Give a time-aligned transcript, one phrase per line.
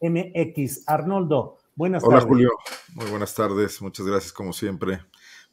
[0.00, 0.84] MX.
[0.88, 2.28] Arnoldo, buenas Hola, tardes.
[2.28, 2.50] Julio.
[2.94, 3.80] Muy buenas tardes.
[3.82, 5.00] Muchas gracias, como siempre.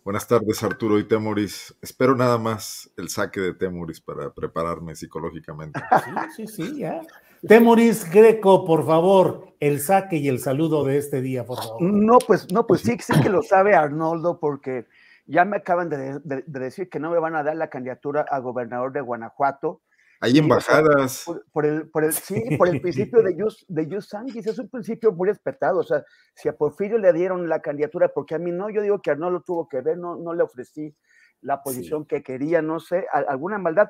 [0.03, 1.75] Buenas tardes, Arturo y Temoris.
[1.81, 5.79] Espero nada más el saque de Temoris para prepararme psicológicamente.
[6.35, 7.01] Sí, sí, sí, ya.
[7.47, 11.81] Temoris Greco, por favor, el saque y el saludo de este día, por favor.
[11.81, 14.87] No, pues, no, pues sí, sí que lo sabe Arnoldo, porque
[15.25, 18.25] ya me acaban de, de- de decir que no me van a dar la candidatura
[18.29, 19.81] a gobernador de Guanajuato.
[20.23, 21.23] Hay embajadas.
[21.25, 24.57] Por, por el, por el, sí, por el principio de Jus, de jus sanguis, es
[24.57, 25.79] un principio muy respetado.
[25.79, 29.01] O sea, si a Porfirio le dieron la candidatura, porque a mí no, yo digo
[29.01, 30.95] que Arnoldo tuvo que ver, no, no le ofrecí
[31.41, 33.89] la posición que quería, no sé, a- alguna maldad.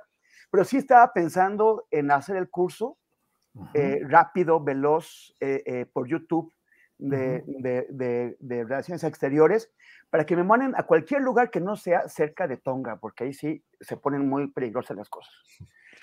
[0.49, 2.97] Pero sí estaba pensando en hacer el curso
[3.75, 6.51] eh, rápido, veloz, eh, eh, por YouTube
[7.09, 9.71] de, de- de- de Relaciones Exteriores,
[10.09, 13.33] para que me manden a cualquier lugar que no sea cerca de Tonga, porque ahí
[13.33, 15.33] sí se ponen muy peligrosas las cosas.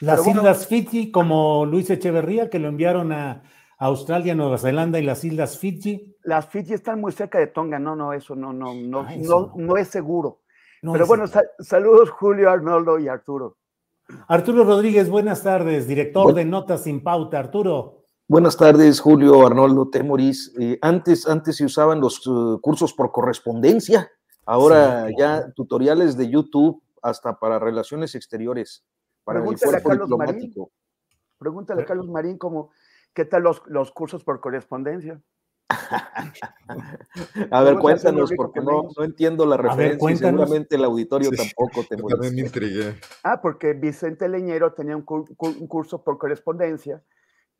[0.00, 0.40] Las bueno.
[0.40, 3.42] Islas Fiji, como Luis Echeverría, que lo enviaron a
[3.78, 6.16] Australia, Nueva Zelanda y las Islas Fiji.
[6.22, 9.52] Las Fiji están muy cerca de Tonga, no, no, eso no, no, no, Ah, eso
[9.56, 10.40] no, no es seguro.
[10.82, 11.48] No Pero es bueno, seguro.
[11.58, 13.56] sa- saludos Julio, Arnoldo y Arturo.
[14.28, 17.38] Arturo Rodríguez, buenas tardes, director de Notas sin Pauta.
[17.38, 17.99] Arturo.
[18.30, 20.54] Buenas tardes, Julio, Arnoldo, Temoris.
[20.60, 24.08] Eh, antes, antes se usaban los uh, cursos por correspondencia,
[24.46, 28.84] ahora Sí, ya tutoriales de YouTube hasta para relaciones exteriores,
[29.24, 30.34] para el Pregúntale a cuerpo Carlos Marín.
[30.42, 30.72] diplomático.
[31.38, 32.70] Pregúntale a Carlos Marín cómo,
[33.14, 35.20] qué tal los, los cursos por correspondencia.
[37.50, 41.36] A ver, cuéntanos, porque no, no entiendo la ver, referencia y seguramente el auditorio Sí,
[41.36, 42.14] tampoco, Temoris.
[42.14, 42.94] también me intrigué.
[43.24, 47.02] Ah, porque Vicente Leñero tenía un curso por correspondencia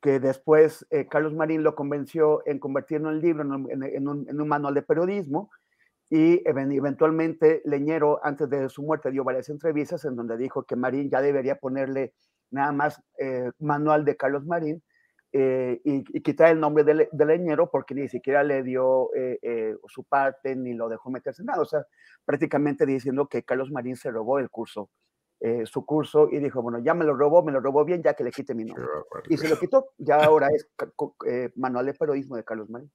[0.01, 4.27] que después eh, Carlos Marín lo convenció en convertirlo en libro, en un, en- un-
[4.29, 5.51] en un manual de periodismo,
[6.09, 10.75] y even- eventualmente Leñero, antes de su muerte, dio varias entrevistas en donde dijo que
[10.75, 12.13] Marín ya debería ponerle
[12.49, 14.83] nada más eh, manual de Carlos Marín
[15.33, 19.39] eh, y, y quitar el nombre de, de Leñero porque ni siquiera le dio eh,
[19.41, 21.61] eh, su parte ni lo dejó meterse en nada.
[21.61, 21.85] O sea,
[22.25, 24.89] prácticamente diciendo que Carlos Marín se robó el curso
[25.41, 28.13] eh, su curso y dijo, bueno, ya me lo robó, me lo robó bien, ya
[28.13, 28.85] que le quite mi nombre.
[29.27, 30.67] Y se lo quitó, ya ahora es
[31.27, 32.91] eh, manual de periodismo de Carlos Marín.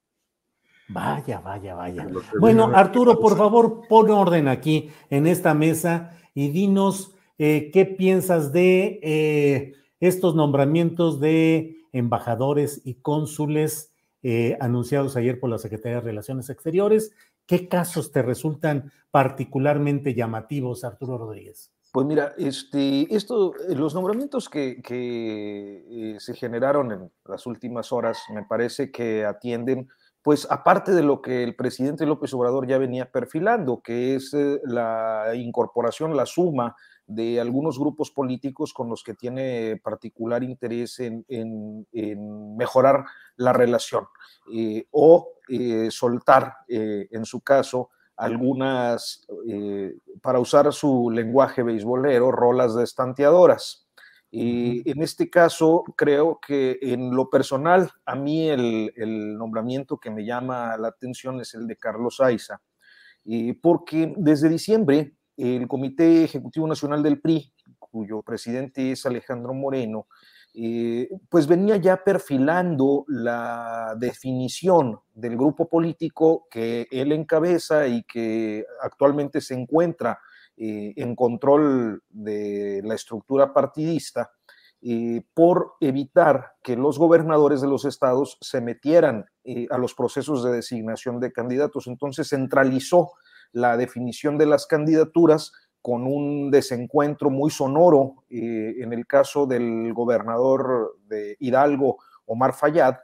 [0.89, 2.07] Vaya, vaya, vaya.
[2.39, 8.53] Bueno, Arturo, por favor, pon orden aquí en esta mesa y dinos eh, qué piensas
[8.53, 13.93] de eh, estos nombramientos de embajadores y cónsules
[14.23, 17.11] eh, anunciados ayer por la Secretaría de Relaciones Exteriores.
[17.45, 21.71] ¿Qué casos te resultan particularmente llamativos, Arturo Rodríguez?
[21.97, 28.19] Pues mira, este, esto, eh, los nombramientos que, eh, se generaron en las últimas horas
[28.31, 29.89] me parece que atienden,
[30.21, 34.61] pues aparte de lo que el presidente López Obrador ya venía perfilando, que es eh,
[34.65, 36.75] la incorporación, la suma
[37.07, 41.25] de algunos grupos políticos con los que tiene particular interés en,
[42.55, 43.05] mejorar
[43.37, 44.05] la relación
[44.53, 45.31] eh, o
[45.89, 53.87] soltar, en su caso, algunas, eh, para usar su lenguaje beisbolero, rolas de estanteadoras.
[54.29, 60.11] Y en este caso, creo que en lo personal, a mí el, el nombramiento que
[60.11, 62.61] me llama la atención es el de Carlos Aiza,
[63.23, 70.07] y porque desde diciembre el Comité Ejecutivo Nacional del PRI, cuyo presidente es Alejandro Moreno,
[70.53, 78.65] eh, pues venía ya perfilando la definición del grupo político que él encabeza y que
[78.81, 80.19] actualmente se encuentra
[80.55, 84.31] eh, en control de la estructura partidista.
[84.79, 89.25] eh, por evitar que los gobernadores de los estados se metieran
[89.71, 91.87] a los procesos de designación de candidatos.
[91.87, 93.09] Entonces centralizó
[93.51, 95.51] la definición de las candidaturas
[95.87, 102.95] con un desencuentro muy sonoro eh, en el caso del gobernador de Hidalgo, Omar Fayad,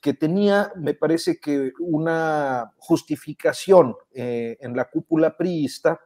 [0.00, 6.00] que tenía, me parece que, una justificación en la cúpula priista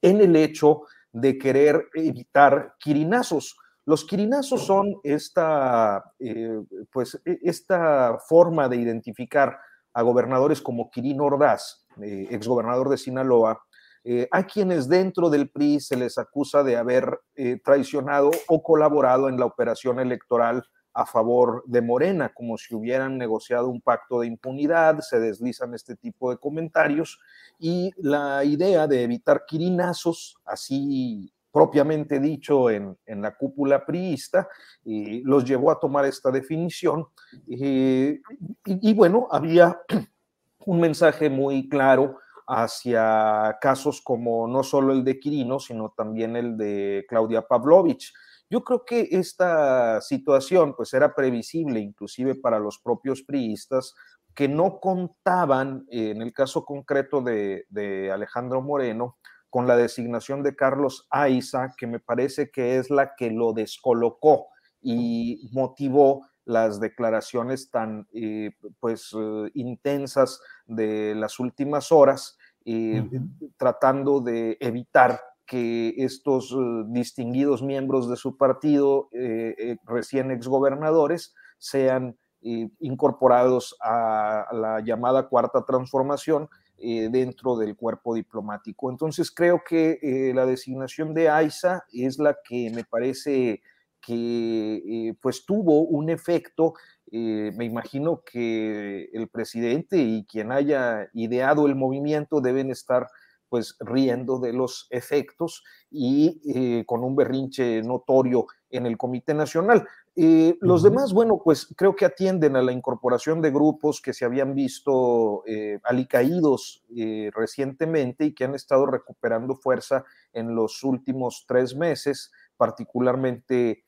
[0.00, 3.54] en el hecho de querer evitar quirinazos.
[3.84, 6.58] Los quirinazos son esta, eh,
[6.90, 9.58] pues, e, esta forma de identificar
[9.92, 13.62] a gobernadores como Quirino Ordaz, eh, exgobernador de Sinaloa,
[14.04, 17.20] eh, a quienes dentro del PRI se les acusa de haber
[17.64, 23.68] traicionado o colaborado en la operación electoral a favor de Morena, como si hubieran negociado
[23.68, 27.20] un pacto de impunidad, se deslizan este tipo de comentarios
[27.58, 34.48] y la idea de evitar quirinazos, así propiamente dicho en, la cúpula priista,
[34.84, 37.06] los llevó a tomar esta definición.
[37.46, 39.80] y bueno, había
[40.66, 42.18] un mensaje muy claro
[42.52, 48.12] hacia casos como no solo el de Quirino, sino también el de Claudia Pavlovich.
[48.50, 53.94] Yo creo que esta situación pues era previsible inclusive para los propios priistas
[54.34, 59.16] que no contaban, en el caso concreto de, Alejandro Moreno,
[59.48, 64.48] con la designación de Carlos Aiza, que me parece que es la que lo descolocó
[64.80, 68.50] y motivó las declaraciones tan eh,
[68.80, 69.12] pues
[69.54, 73.08] intensas de las últimas horas, eh,
[73.56, 82.16] tratando de evitar que estos eh, distinguidos miembros de su partido, eh, recién exgobernadores, sean
[82.42, 86.48] incorporados a la llamada cuarta transformación
[86.78, 88.90] dentro del cuerpo diplomático.
[88.90, 93.60] Entonces creo que la designación de AISA es la que me parece
[94.00, 96.72] que pues tuvo un efecto,
[97.12, 103.08] me imagino que el presidente y quien haya ideado el movimiento deben estar
[103.50, 109.86] pues riendo de los efectos y eh, con un berrinche notorio en el Comité Nacional.
[110.14, 114.24] Eh, los demás, bueno, pues creo que atienden a la incorporación de grupos que se
[114.24, 116.84] habían visto eh, alicaídos
[117.32, 123.82] recientemente y que han estado recuperando fuerza en los últimos tres meses, particularmente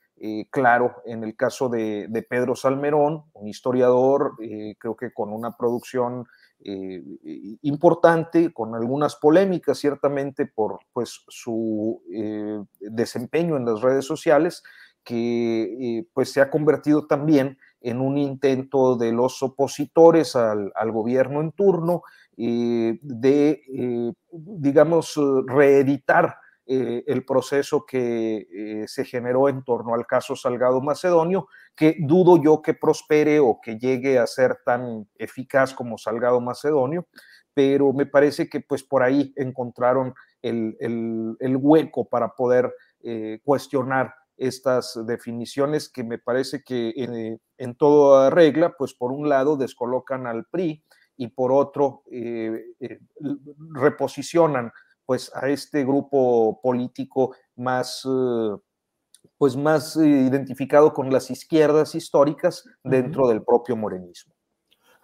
[0.51, 4.37] claro en el caso de, Pedro Salmerón, un historiador,
[4.79, 6.27] creo que con una producción
[6.65, 7.03] eh,
[7.63, 14.63] importante, con algunas polémicas ciertamente por pues, su eh, desempeño en las redes sociales,
[15.03, 21.41] que eh, pues, se ha convertido también en un intento de los opositores al gobierno
[21.41, 22.03] en turno
[22.37, 26.37] de, digamos, reeditar
[26.75, 31.47] eh, el proceso que eh, se generó en torno al caso Salgado Macedonio,
[31.77, 37.09] que dudo yo que prospere o que llegue a ser tan eficaz como Salgado Macedonio,
[37.53, 42.73] pero me parece que pues por ahí encontraron el, hueco para poder
[43.03, 49.29] eh, cuestionar estas definiciones que me parece que en, en, toda regla, pues por un
[49.29, 50.83] lado descolocan al PRI
[51.19, 52.03] y por otro
[53.75, 54.73] reposicionan
[55.07, 58.57] pues a este grupo político más, eh,
[59.39, 64.35] pues más eh, identificado con las izquierdas históricas dentro del propio morenismo.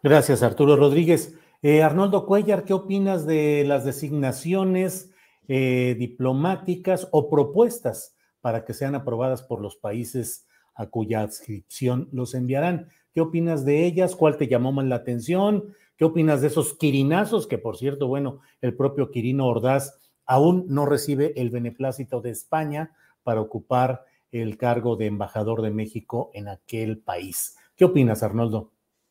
[0.02, 1.34] Gracias, Arturo Rodríguez.
[1.62, 5.10] Eh, Arnoldo Cuellar, ¿qué opinas de las designaciones
[5.48, 12.88] diplomáticas o propuestas para que sean aprobadas por los países a cuya adscripción los enviarán?
[13.14, 14.14] ¿Qué opinas de ellas?
[14.14, 15.74] ¿Cuál te llamó más la atención?
[15.98, 17.48] ¿Qué opinas de esos quirinazos?
[17.48, 22.92] Que por cierto, bueno, el propio Quirino Ordaz aún no recibe el beneplácito de España
[23.24, 27.56] para ocupar el cargo de embajador de México en aquel país.
[27.74, 28.70] ¿Qué opinas, Arnoldo?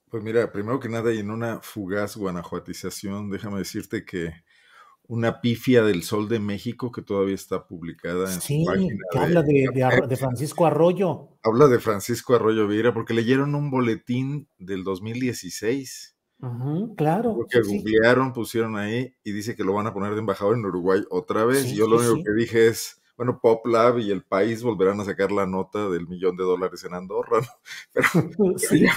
[0.09, 4.31] Pues mira, primero que nada, y en una fugaz guanajuatización, déjame decirte que
[5.07, 8.95] una pifia del Sol de México que todavía está publicada en sí, su página.
[9.11, 11.37] Que habla de, Francisco Arroyo.
[11.43, 16.16] Habla de Francisco Arroyo Vieira porque leyeron un boletín del 2016
[16.95, 17.35] claro.
[17.35, 21.03] Porque googlearon, pusieron ahí y dice que lo van a poner de embajador en Uruguay
[21.09, 21.65] otra vez.
[21.65, 25.05] y yo lo único que dije es, bueno, Pop Lab y el país volverán a
[25.05, 27.39] sacar la nota del millón de dólares en Andorra,
[27.91, 28.93] Pero ya,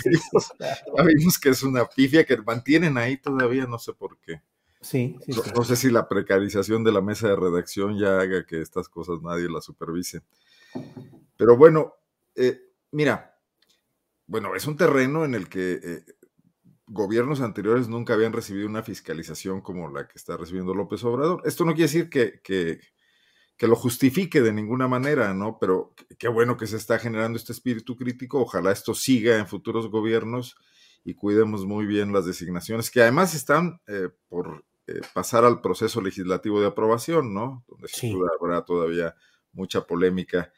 [1.07, 4.43] vimos, que es una pifia que mantienen ahí todavía, no sé por qué.
[4.83, 5.19] Sí,
[5.55, 9.21] no, sé si la precarización de la mesa de redacción ya haga que estas cosas
[9.23, 10.23] nadie las supervise.
[11.37, 11.95] Pero bueno,
[12.35, 12.61] eh,
[12.93, 13.39] mira,
[14.27, 16.05] bueno, es un terreno en el que eh,
[16.93, 21.41] gobiernos anteriores nunca habían recibido una fiscalización como la que está recibiendo López Obrador.
[21.45, 22.81] Esto no quiere decir que, que,
[23.57, 25.59] que lo justifique de ninguna manera, ¿no?
[25.61, 28.41] Pero qué bueno que se está generando este espíritu crítico.
[28.41, 30.57] Ojalá esto siga en futuros gobiernos
[31.05, 36.01] y cuidemos muy bien las designaciones, que además están eh, por eh, pasar al proceso
[36.01, 37.65] legislativo de aprobación, ¿no?
[37.69, 38.13] Donde sí.
[38.41, 39.15] habrá todavía
[39.53, 40.53] mucha polémica.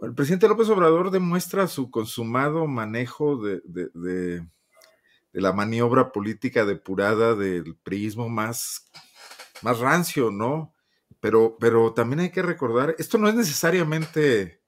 [0.00, 4.46] El presidente López Obrador demuestra su consumado manejo de, de, de,
[5.40, 8.90] la maniobra política depurada del prismo más,
[9.62, 10.74] más rancio, ¿no?
[11.20, 14.60] Pero, pero también hay que recordar, esto no es necesariamente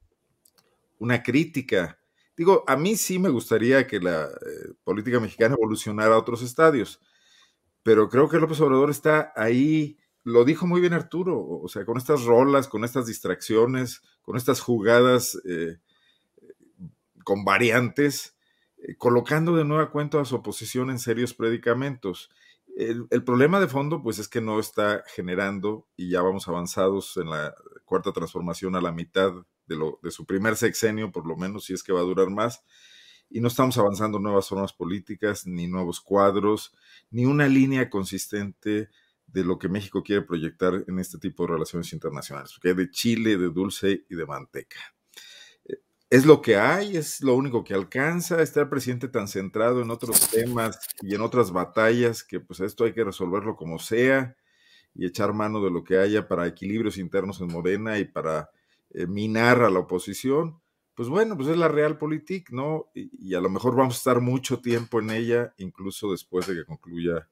[0.99, 1.99] una crítica.
[2.37, 7.01] Digo, a mí sí me gustaría que la eh, política mexicana evolucionara a otros estadios,
[7.83, 11.99] pero creo que López Obrador está ahí lo dijo muy bien Arturo, o sea, con
[11.99, 15.77] estas rolas, con estas distracciones, con estas jugadas eh,
[17.23, 18.36] con variantes,
[18.99, 22.31] colocando de nueva cuenta a su oposición en serios predicamentos.
[22.77, 27.31] El, problema de fondo, pues, es que no está generando, y ya vamos avanzados en
[27.31, 27.55] la
[27.85, 29.33] cuarta transformación a la mitad
[29.67, 32.63] de, su primer sexenio, por lo menos, si es que va a durar más,
[33.31, 36.75] y no estamos avanzando nuevas formas políticas, ni nuevos cuadros,
[37.11, 38.91] ni una línea consistente
[39.27, 43.37] de lo que México quiere proyectar en este tipo de relaciones internacionales, hay de chile,
[43.37, 44.96] de dulce y de manteca.
[46.09, 49.91] Es lo que hay, es lo único que alcanza, está el presidente tan centrado en
[49.91, 54.37] otros temas y en otras batallas que pues esto hay que resolverlo como sea
[54.95, 58.51] y echar mano de lo que haya para equilibrios internos en Morena y para
[58.91, 60.61] eh, minar a la oposición.
[60.95, 62.87] Pues bueno, pues es la realpolitik, ¿no?
[62.95, 66.55] Y, y a lo mejor vamos a estar mucho tiempo en ella, incluso después de
[66.55, 67.29] que concluya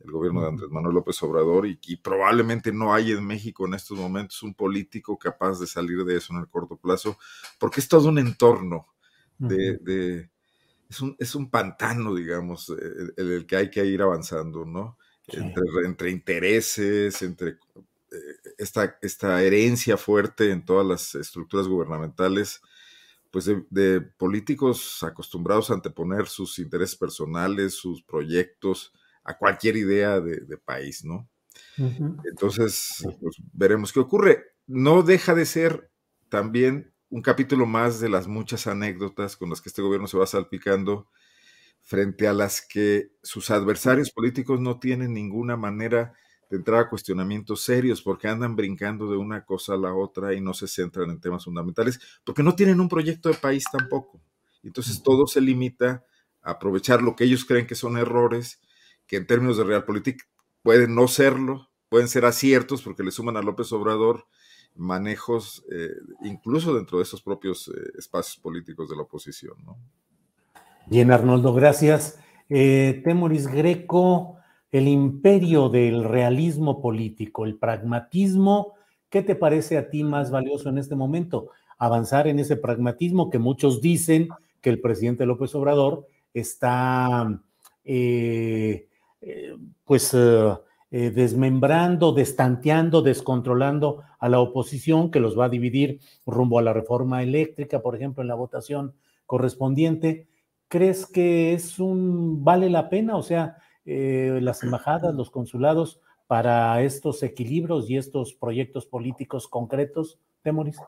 [0.00, 3.74] el gobierno de Andrés Manuel López Obrador y, y, probablemente no hay en México en
[3.74, 7.18] estos momentos un político capaz de salir de eso en el corto plazo,
[7.58, 8.86] porque es todo un entorno
[9.38, 10.30] de, de
[10.88, 14.98] es, un, es un pantano, digamos, el, el, que hay que ir avanzando, ¿no?
[15.28, 15.36] Sí.
[15.36, 22.62] Entre, entre, intereses, entre eh, esta, esta herencia fuerte en todas las estructuras gubernamentales,
[23.30, 28.92] pues de, de políticos acostumbrados a anteponer sus intereses personales, sus proyectos,
[29.28, 31.28] a cualquier idea de, de país, ¿no?
[31.76, 32.22] Uh -huh.
[32.24, 34.42] Entonces, pues, veremos qué ocurre.
[34.66, 35.90] No deja de ser
[36.30, 40.26] también un capítulo más de las muchas anécdotas con las que este gobierno se va
[40.26, 41.08] salpicando
[41.82, 46.14] frente a las que sus adversarios políticos no tienen ninguna manera
[46.50, 50.40] de entrar a cuestionamientos serios porque andan brincando de una cosa a la otra y
[50.40, 54.22] no se centran en temas fundamentales porque no tienen un proyecto de país tampoco.
[54.62, 56.04] Entonces todo se limita
[56.42, 58.60] a aprovechar lo que ellos creen que son errores
[59.08, 60.22] que en términos de realpolitik
[60.62, 64.26] pueden no serlo, pueden ser aciertos porque le suman a López Obrador
[64.76, 65.90] manejos eh,
[66.22, 69.54] incluso dentro de esos propios eh, espacios políticos de la oposición.
[70.86, 72.20] Bien, Arnoldo, gracias.
[72.48, 74.36] Eh, Temoris Greco,
[74.70, 78.74] el imperio del realismo político, el pragmatismo,
[79.10, 81.50] ¿qué te parece a ti más valioso en este momento?
[81.78, 84.28] Avanzar en ese pragmatismo que muchos dicen
[84.60, 87.40] que el presidente López Obrador está
[87.84, 88.87] eh,
[89.84, 90.54] pues eh,
[90.90, 96.72] eh, desmembrando, destanteando, descontrolando a la oposición que los va a dividir rumbo a la
[96.72, 98.94] reforma eléctrica, por ejemplo, en la votación
[99.26, 100.28] correspondiente.
[100.68, 103.16] ¿Crees que es un vale la pena?
[103.16, 110.18] O sea, eh, las embajadas, los consulados para estos equilibrios y estos proyectos políticos concretos,
[110.42, 110.78] Temoris?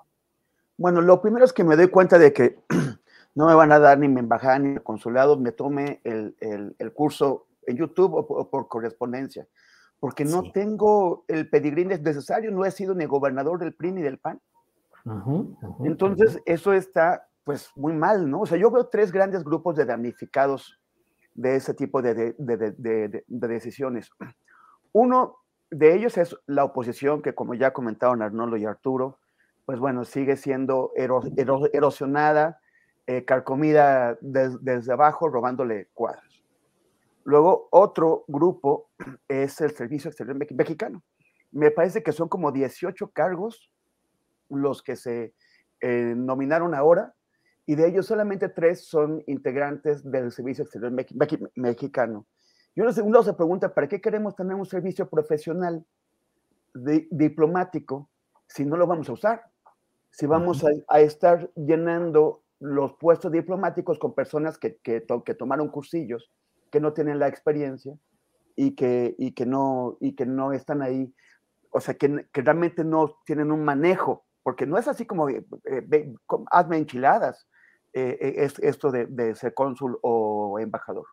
[0.76, 2.58] Bueno, lo primero es que me doy cuenta de que
[3.34, 6.34] no me van a dar ni mi embajada ni el consulado, me tome el,
[6.78, 9.46] el curso en YouTube o por, o por correspondencia,
[9.98, 10.52] porque no sí.
[10.52, 14.40] tengo el pedigrí necesario, no he sido ni gobernador del PRI ni del PAN.
[15.04, 16.42] Uh -huh, uh -huh, Entonces, uh -huh.
[16.46, 18.40] eso está pues muy mal, ¿no?
[18.42, 20.78] O sea, yo veo tres grandes grupos de damnificados
[21.34, 24.10] de ese tipo de, de, de, de decisiones.
[24.92, 25.36] Uno
[25.70, 29.18] de ellos es la oposición, que como ya comentaron Arnoldo y Arturo,
[29.64, 32.60] pues bueno, sigue siendo ero, ero, erosionada,
[33.06, 36.29] eh, carcomida des, desde abajo, robándole cuadros.
[37.24, 38.90] Luego, otro grupo
[39.28, 41.02] es el Servicio Exterior Mexicano.
[41.52, 43.70] Me parece que son como 18 cargos
[44.48, 45.34] los que se
[45.80, 47.14] eh, nominaron ahora,
[47.66, 52.26] y de ellos solamente tres son integrantes del Servicio Exterior Me Me Mexicano.
[52.74, 55.84] Y uno, uno se pregunta, ¿para qué queremos tener un servicio profesional
[56.74, 58.08] di diplomático
[58.46, 59.42] si no lo vamos a usar?
[60.10, 65.34] Si vamos a, a estar llenando los puestos diplomáticos con personas que, que, to que
[65.34, 66.30] tomaron cursillos
[66.70, 67.96] que no tienen la experiencia
[68.56, 71.12] y que, y que, no, y que no están ahí,
[71.70, 75.44] o sea, que, que realmente no tienen un manejo, porque no es así como, eh,
[75.64, 76.14] eh,
[76.50, 77.48] hazme enchiladas,
[77.92, 81.06] eh, es esto de, de, ser cónsul o embajador.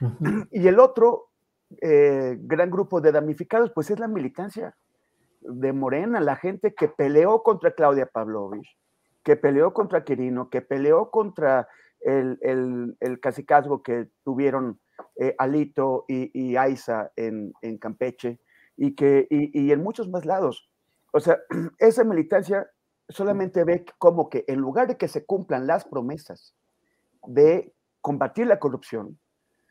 [0.00, 0.48] Uh -huh.
[0.52, 1.30] Y el otro
[1.80, 4.74] eh, gran grupo de damnificados, pues es la militancia.
[5.46, 8.78] de Morena, la gente que peleó contra Claudia Pavlovich,
[9.22, 11.68] que peleó contra Quirino, que peleó contra
[12.00, 14.80] el, el, el cacicazgo que tuvieron
[15.16, 18.40] eh, Alito y, y Aiza en, Campeche
[18.76, 20.68] y, que, y en muchos más lados.
[21.12, 21.38] O sea,
[21.78, 22.68] esa militancia
[23.08, 26.54] solamente ve como que en lugar de que se cumplan las promesas
[27.26, 29.18] de combatir la corrupción,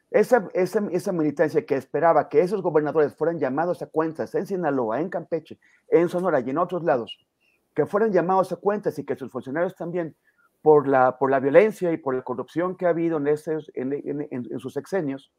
[0.10, 5.02] esa, esa, esa, militancia que esperaba que esos gobernadores fueran llamados a cuentas en Sinaloa,
[5.02, 7.18] en Campeche, en Sonora y en otros lados,
[7.74, 10.16] que fueran llamados a cuentas y que sus funcionarios también,
[10.64, 13.94] por la, por la violencia y por la corrupción que ha habido en, esos, en,
[13.94, 15.32] en, en sus exenios,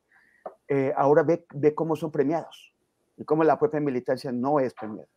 [0.69, 2.75] eh, ahora ve, ve cómo son premiados
[3.17, 5.09] y cómo la propia militancia no es premiada.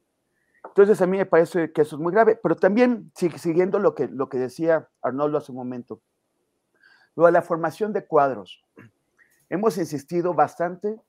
[0.64, 4.08] Entonces a mí me parece que eso es muy grave, pero también siguiendo lo que,
[4.08, 6.02] lo que decía Arnoldo hace un momento,
[7.16, 8.64] lo de la formación de cuadros.
[9.50, 11.02] Hemos insistido bastante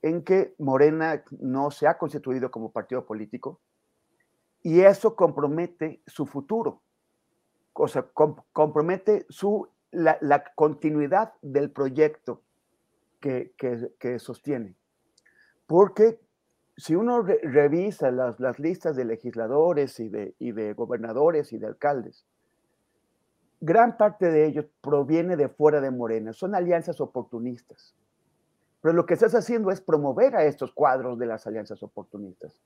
[0.00, 3.60] en que Morena no se ha constituido como partido político
[4.62, 6.82] y eso compromete su futuro,
[7.78, 8.06] o sea,
[8.52, 12.42] compromete su, la, la continuidad del proyecto
[13.20, 14.74] que, que, que, sostiene.
[15.66, 16.20] Porque
[16.76, 21.58] si uno re revisa las, las, listas de legisladores y de, y de gobernadores y
[21.58, 22.26] de alcaldes,
[23.60, 27.94] gran parte de ellos proviene de fuera de Morena, son alianzas oportunistas.
[28.80, 32.60] Pero lo que estás haciendo es promover a estos cuadros de las alianzas oportunistas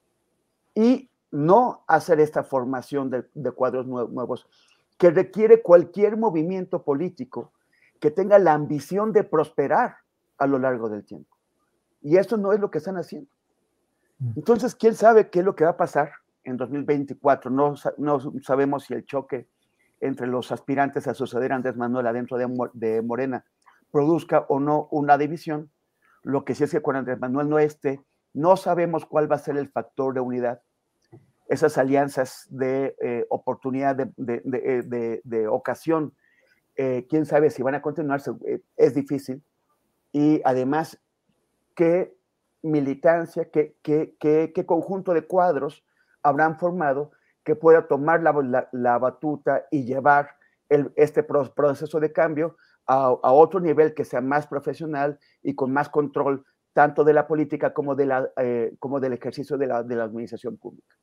[0.75, 4.47] y no hacer esta formación de, de cuadros nuevos
[5.02, 7.50] que requiere cualquier movimiento político
[7.99, 9.97] que tenga la ambición de prosperar
[10.38, 11.37] a lo largo del tiempo.
[12.02, 13.28] Y eso no es lo que están haciendo.
[14.37, 16.12] Entonces, ¿quién sabe qué es lo que va a pasar
[16.44, 17.50] en 2024?
[17.50, 19.49] No, no sabemos si el choque
[20.00, 23.44] entre los aspirantes a suceder a Andrés Manuel adentro de, de, Morena
[23.90, 25.68] produzca o no una división.
[26.23, 28.00] Lo que sí es que con Andrés Manuel no esté,
[28.35, 30.62] no sabemos cuál va a ser el factor de unidad.
[31.52, 36.14] Esas alianzas de eh, oportunidad, de, de, de, de ocasión,
[36.76, 39.42] eh, quién sabe si van a continuarse, eh, es difícil.
[40.12, 40.99] Y además,
[41.75, 42.16] qué
[42.62, 45.85] militancia, qué, qué, qué, qué conjunto de cuadros
[46.22, 47.11] habrán formado
[47.44, 50.37] que pueda tomar la, la, la batuta y llevar
[50.68, 55.72] el, este proceso de cambio a, a, otro nivel que sea más profesional y con
[55.72, 59.83] más control tanto de la política como, de la, eh, como del ejercicio de la,
[59.83, 60.96] de la, administración pública.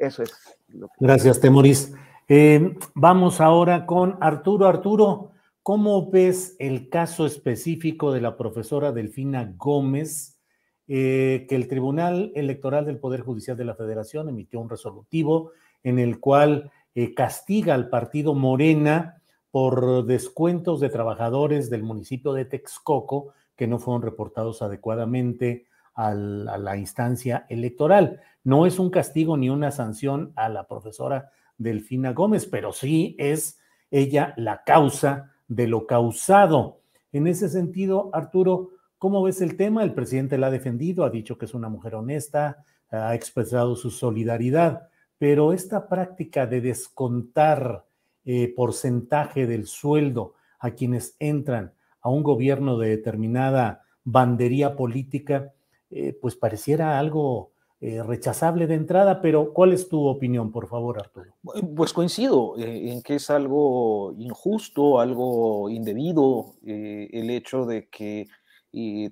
[0.00, 0.32] Eso es.
[0.68, 0.94] Lo que...
[0.98, 1.94] Gracias, Temoris.
[2.26, 4.66] Eh, vamos ahora con Arturo.
[4.66, 5.32] Arturo,
[5.62, 10.40] ¿cómo ves el caso específico de la profesora Delfina Gómez?
[10.88, 15.52] Eh, que el Tribunal Electoral del Poder Judicial de la Federación emitió un resolutivo
[15.84, 22.44] en el cual eh, castiga al partido Morena por descuentos de trabajadores del municipio de
[22.44, 25.66] Texcoco que no fueron reportados adecuadamente
[26.08, 28.20] a la instancia electoral.
[28.44, 33.58] No es un castigo ni una sanción a la profesora Delfina Gómez, pero sí es
[33.90, 36.80] ella la causa de lo causado.
[37.12, 39.82] En ese sentido, Arturo, ¿cómo ves el tema?
[39.82, 43.90] El presidente la ha defendido, ha dicho que es una mujer honesta, ha expresado su
[43.90, 47.84] solidaridad pero esta práctica de descontar
[48.24, 55.52] eh, porcentaje del sueldo a quienes entran a un gobierno de determinada bandería política,
[55.90, 60.98] eh, pues pareciera algo eh, rechazable de entrada, pero ¿cuál es tu opinión, por favor,
[60.98, 61.34] Arturo?
[61.74, 68.26] Pues coincido en que es algo injusto, algo indebido, el hecho de que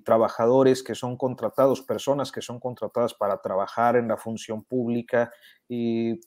[0.05, 5.31] trabajadores que son contratados, personas que son contratadas para trabajar en la función pública,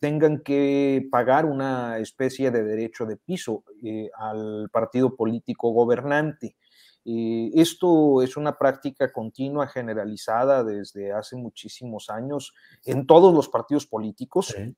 [0.01, 6.57] tengan que pagar una especie de derecho de piso eh, al partido político gobernante.
[7.05, 13.87] Y esto es una práctica continua, generalizada desde hace muchísimos años en todos los partidos
[13.87, 14.55] políticos.
[14.57, 14.77] Sí.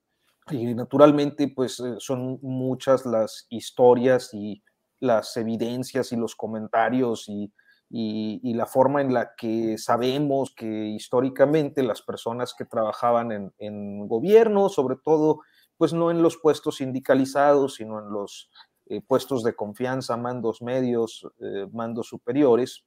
[0.51, 4.63] Y naturalmente, pues eh, son muchas las historias y
[5.01, 7.53] las evidencias y los comentarios y
[7.97, 13.55] y, y, la forma en la que sabemos que históricamente las personas que trabajaban en,
[13.59, 15.43] en, gobierno, sobre todo,
[15.77, 18.51] pues no en los puestos sindicalizados, sino en los
[18.87, 22.85] eh, puestos de confianza, mandos medios, eh, mandos superiores,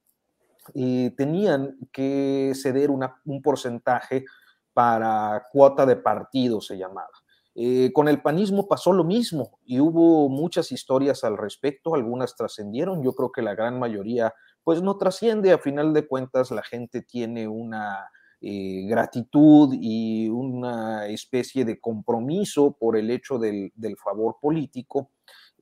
[0.73, 4.25] y tenían que ceder una, un porcentaje
[4.73, 7.09] para cuota de partido, se llamaba.
[7.55, 13.01] Eh, con el panismo pasó lo mismo y hubo muchas historias al respecto, algunas trascendieron,
[13.01, 17.01] yo creo que la gran mayoría pues no trasciende, a final de cuentas la gente
[17.01, 25.09] tiene una eh, gratitud y una especie de compromiso por el hecho del, favor político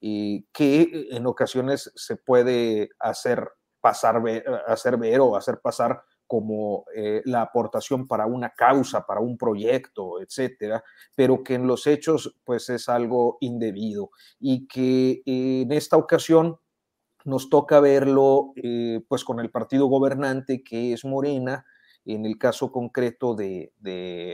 [0.02, 3.48] eh, que en ocasiones se puede hacer
[3.80, 9.22] pasar, ver, hacer ver o hacer pasar como eh, la aportación para una causa, para
[9.22, 10.84] un proyecto, etcétera,
[11.16, 16.60] pero que en los hechos pues es algo indebido y que en esta ocasión
[17.24, 18.52] nos toca verlo
[19.08, 21.66] pues con el partido gobernante que es Morena,
[22.06, 23.72] en el caso concreto de,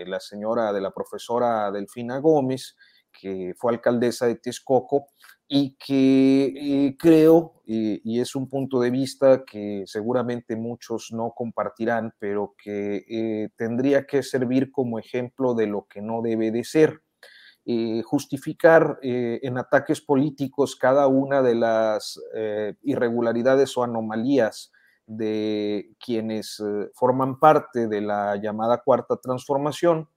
[0.05, 2.75] la señora, de la profesora Delfina Gómez,
[3.11, 5.07] que fue alcaldesa de Texcoco
[5.47, 12.13] y que eh, creo, y es un punto de vista que seguramente muchos no compartirán,
[12.19, 17.01] pero que eh, tendría que servir como ejemplo de lo que no debe de ser.
[17.63, 22.19] Eh, justificar en ataques políticos cada una de las
[22.81, 24.71] irregularidades o anomalías
[25.07, 26.61] de quienes
[26.93, 30.07] forman parte de la llamada cuarta transformación,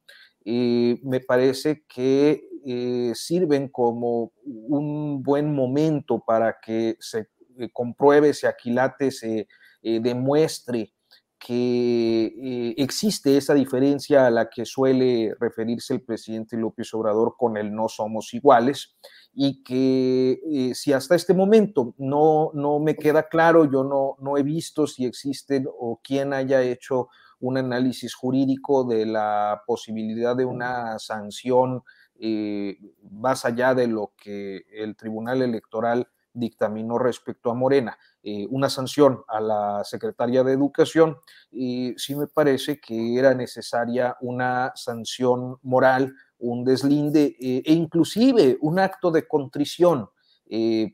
[0.45, 8.47] me parece que eh, sirven como un buen momento para que se eh, compruebe, se
[8.47, 9.49] aquilate, se
[9.83, 10.95] eh, demuestre
[11.39, 17.75] que existe esa diferencia a la que suele referirse el presidente López Obrador con el
[17.75, 18.97] no somos iguales
[19.35, 24.43] y que si hasta este momento no, no me queda claro, yo no, no he
[24.43, 27.09] visto si existen o quién haya hecho
[27.41, 31.83] un análisis jurídico de la posibilidad de una sanción
[32.19, 32.79] eh,
[33.11, 39.23] más allá de lo que el Tribunal Electoral dictaminó respecto a Morena, eh, una sanción
[39.29, 41.17] a la secretaria de Educación,
[41.51, 48.79] sí me parece que era necesaria una sanción moral, un deslinde eh, e inclusive un
[48.79, 50.11] acto de contrición.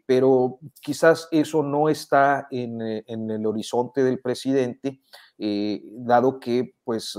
[0.07, 5.01] pero quizás eso no está en, en el horizonte del presidente,
[6.07, 7.17] dado que pues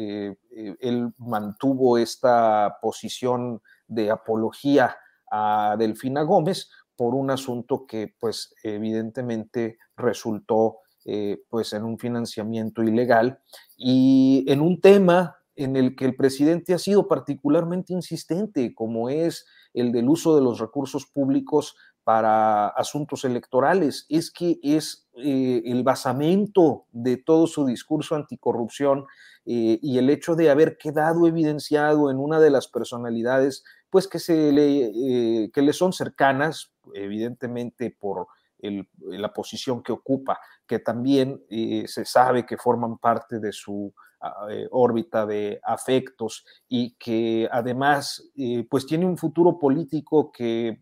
[0.00, 4.96] eh, eh, él mantuvo esta posición de apología
[5.28, 12.82] a Delfina Gómez por un asunto que pues evidentemente resultó eh, pues en un financiamiento
[12.82, 13.38] ilegal
[13.76, 19.46] y en un tema en el que el presidente ha sido particularmente insistente, como es
[19.74, 24.06] el del uso de los recursos públicos para asuntos electorales.
[24.08, 29.06] Es que es el basamento de todo su discurso anticorrupción
[29.44, 34.18] eh, y el hecho de haber quedado evidenciado en una de las personalidades, pues que,
[34.18, 38.26] se le, eh, que le son cercanas, evidentemente por
[38.60, 44.48] la posición que ocupa, que también eh, se sabe que forman parte de su ah,
[44.72, 48.32] órbita de afectos y que además
[48.68, 50.80] pues tiene un futuro político que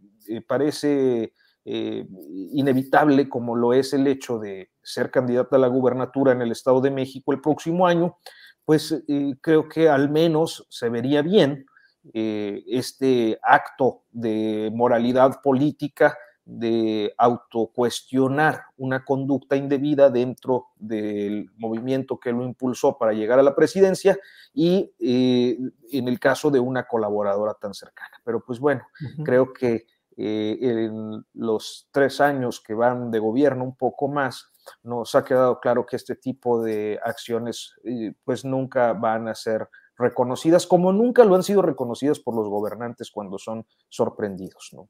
[0.49, 6.53] parece inevitable como lo es el hecho de ser candidata a la gubernatura en el
[6.53, 8.17] Estado de México el próximo año
[8.67, 11.65] pues eh, creo que al menos se vería bien
[12.13, 22.31] eh, este acto de moralidad política de autocuestionar una conducta indebida dentro del movimiento que
[22.31, 24.17] lo impulsó para llegar a la presidencia
[24.55, 25.59] y eh,
[25.91, 28.17] en el caso de una colaboradora tan cercana.
[28.25, 28.87] Pero pues bueno,
[29.25, 29.87] creo que
[30.19, 34.51] en los tres años que van de gobierno, un poco más,
[34.83, 39.69] nos ha quedado claro que este tipo de acciones eh, pues nunca van a ser
[39.99, 44.71] reconocidas como nunca lo han sido reconocidas por los gobernantes cuando son sorprendidos.
[44.73, 44.89] ¿no?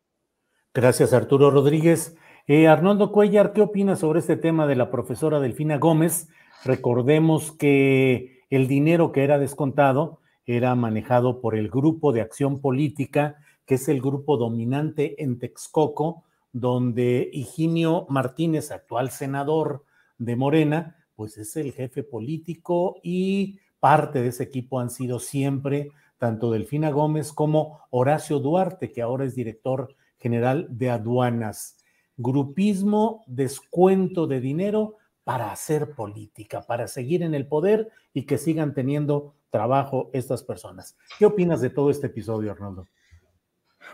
[0.75, 2.16] Gracias, Arturo Rodríguez.
[2.47, 6.29] Eh, Arnoldo Cuellar, ¿qué opinas sobre este tema de la profesora Delfina Gómez?
[6.64, 13.37] Recordemos que el dinero que era descontado era manejado por el Grupo de Acción Política,
[13.66, 19.85] que es el grupo dominante en Texcoco, donde Higinio Martínez, actual senador
[20.19, 25.92] de Morena, pues es el jefe político y parte de ese equipo han sido siempre
[26.18, 31.77] tanto Delfina Gómez como Horacio Duarte, que ahora es director general de aduanas.
[32.16, 38.75] Grupismo, descuento de dinero para hacer política, para seguir en el poder y que sigan
[38.75, 40.96] teniendo trabajo estas personas.
[41.16, 42.88] ¿Qué opinas de todo este episodio, Arnoldo?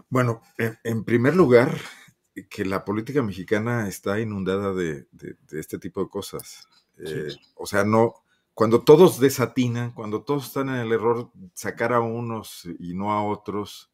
[0.09, 1.70] Bueno, en primer lugar,
[2.48, 5.07] que la política mexicana está inundada de,
[5.50, 6.66] este tipo de cosas.
[6.96, 8.22] Eh, o sea, no,
[8.55, 13.25] cuando todos desatinan, cuando todos están en el error, sacar a unos y no a
[13.25, 13.91] otros,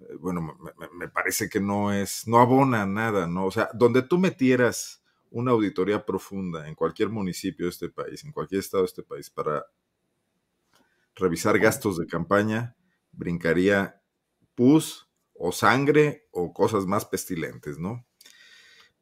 [0.00, 0.58] eh, bueno,
[0.94, 3.46] me, parece que no es, no abona nada, ¿no?
[3.46, 8.32] O sea, donde tú metieras una auditoría profunda en cualquier municipio de este país, en
[8.32, 9.66] cualquier estado de este país, para
[11.14, 12.76] revisar gastos de campaña,
[13.12, 14.00] brincaría
[14.54, 18.04] PUS, o sangre o cosas más pestilentes, ¿no?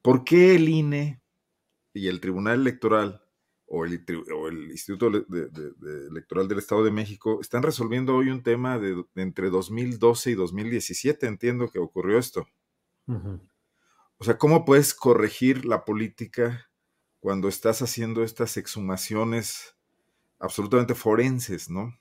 [0.03, 1.22] ¿Por qué el INE
[1.94, 3.25] y el Tribunal Electoral
[3.66, 5.09] o el, Instituto
[6.11, 11.26] Electoral del Estado de México están resolviendo hoy un tema de, entre 2012 y 2017?
[11.26, 12.46] Entiendo que ocurrió esto.
[13.07, 16.70] O sea, ¿cómo puedes corregir la política
[17.20, 19.76] cuando estás haciendo estas exhumaciones
[20.38, 21.96] absolutamente forenses, ¿no?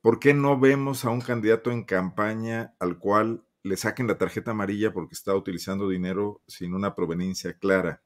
[0.00, 4.52] ¿Por qué no vemos a un candidato en campaña al cual le saquen la tarjeta
[4.52, 8.02] amarilla porque está utilizando dinero sin una proveniencia clara?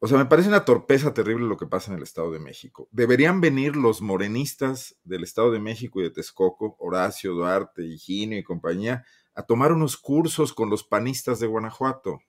[0.00, 2.88] O sea, me parece una torpeza terrible lo que pasa en el Estado de México.
[2.92, 8.44] Deberían venir los morenistas del Estado de México y de Texcoco, Horacio, Duarte, Higinio y
[8.44, 12.20] compañía, a tomar unos cursos con los panistas de Guanajuato.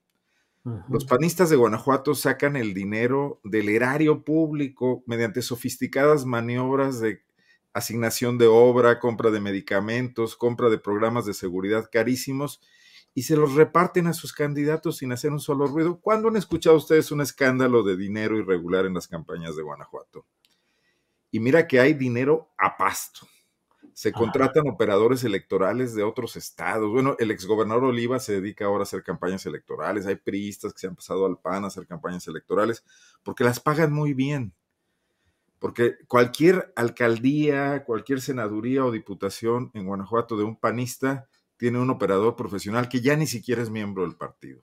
[0.90, 7.24] Los panistas de Guanajuato sacan el dinero del erario público mediante sofisticadas maniobras de
[7.74, 12.62] asignación de obra, compra de medicamentos, compra de programas de seguridad carísimos
[13.14, 16.00] y se los reparten a sus candidatos sin hacer un solo ruido.
[16.00, 20.26] ¿Cuándo han escuchado ustedes un escándalo de dinero irregular en las campañas de Guanajuato?
[21.32, 23.28] Y mira que hay dinero a pasto
[24.00, 26.90] se contratan operadores electorales de otros estados.
[26.90, 30.06] Bueno, el exgobernador Oliva se dedica ahora a hacer campañas electorales.
[30.06, 32.86] Hay priistas que se han pasado al PAN a hacer campañas electorales
[33.24, 34.54] porque las pagan muy bien.
[35.60, 41.28] Porque cualquier alcaldía, cualquier senaduría o diputación en Guanajuato de un panista
[41.60, 44.62] tiene un operador profesional que ya ni siquiera es miembro del partido.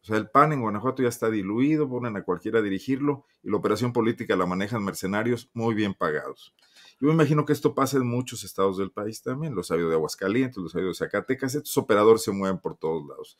[0.00, 3.50] O sea, el PAN en Guanajuato ya está diluido, ponen a cualquiera a dirigirlo y
[3.50, 6.54] la operación política la manejan mercenarios muy bien pagados.
[7.00, 9.96] Yo me imagino que esto pasa en muchos estados del país también, los sabios de
[9.96, 13.36] Aguascalientes, los sabios de Zacatecas, estos operadores se mueven por todos lados.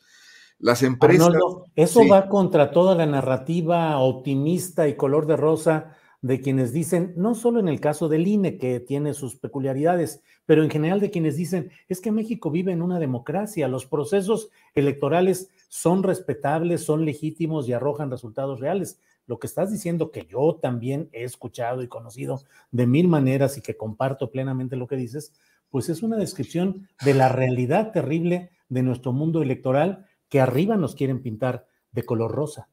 [0.59, 1.33] Las empresas...
[1.75, 7.33] eso va contra toda la narrativa optimista y color de rosa de quienes dicen, no
[7.33, 11.37] solo en el caso del INE, que tiene sus peculiaridades, pero en general de quienes
[11.37, 17.69] dicen, es que México vive en una democracia, los procesos electorales son respetables, son legítimos
[17.69, 22.41] y arrojan resultados reales lo que estás diciendo, que yo también he escuchado y conocido
[22.71, 25.33] de mil maneras y que comparto plenamente lo que dices,
[25.69, 30.95] pues es una descripción de la realidad terrible de nuestro mundo electoral que arriba nos
[30.95, 32.69] quieren pintar de color rosa.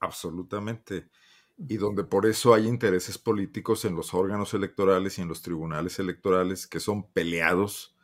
[0.00, 1.08] Absolutamente.
[1.58, 5.98] Y donde por eso hay intereses políticos en los órganos electorales y en los tribunales
[5.98, 7.96] electorales que son peleados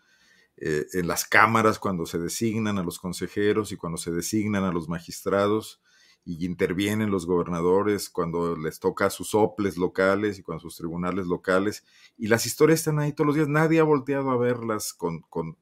[0.57, 4.73] eh, en las cámaras cuando se designan a los consejeros y cuando se designan a
[4.73, 5.81] los magistrados
[6.25, 11.27] y intervienen los gobernadores cuando les toca a sus soples locales y con sus tribunales
[11.27, 11.85] locales.
[12.17, 13.49] Y las historias están ahí todos los días.
[13.49, 15.57] Nadie ha volteado a verlas con, con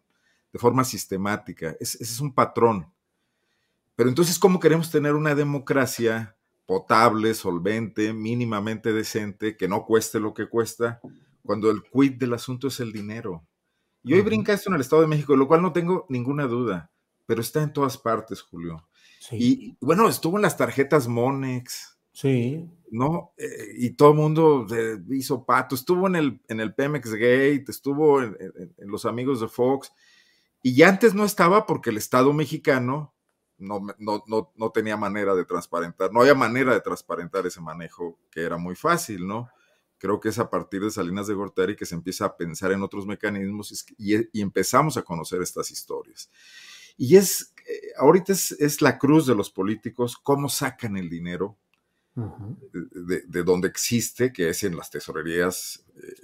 [0.53, 1.75] de forma sistemática.
[1.81, 2.93] ese es un patrón.
[3.97, 10.35] Pero entonces, ¿cómo queremos tener una democracia potable, solvente, mínimamente decente, que no cueste lo
[10.35, 11.01] que cuesta,
[11.45, 13.47] cuando el quid del asunto es el dinero?
[14.05, 16.91] Y hoy brinca esto en el Estado de México, lo cual no tengo ninguna duda,
[17.27, 18.87] pero está en todas partes, Julio.
[19.31, 21.99] Y bueno, estuvo en las tarjetas Monex.
[22.13, 22.69] Sí.
[22.91, 23.33] ¿No?
[23.39, 24.67] Eh, y todo el mundo
[25.11, 25.75] hizo pato.
[25.75, 28.37] Estuvo en el, en el Pemex Gate, estuvo en,
[28.79, 29.93] los amigos de Fox.
[30.63, 33.15] Y ya antes no estaba porque el Estado mexicano
[33.63, 38.43] no, no, no, tenía manera de transparentar, no había manera de transparentar ese manejo que
[38.43, 39.49] era muy fácil, ¿no?
[39.99, 42.83] Creo que es a partir de Salinas de Gortari que se empieza a pensar en
[42.83, 46.29] otros mecanismos y, y empezamos a conocer estas historias.
[46.97, 51.59] Y es, eh, ahorita es, la cruz de los políticos, cómo sacan el dinero
[52.15, 55.85] de, donde existe, que es en las tesorerías.
[55.97, 56.15] Eh,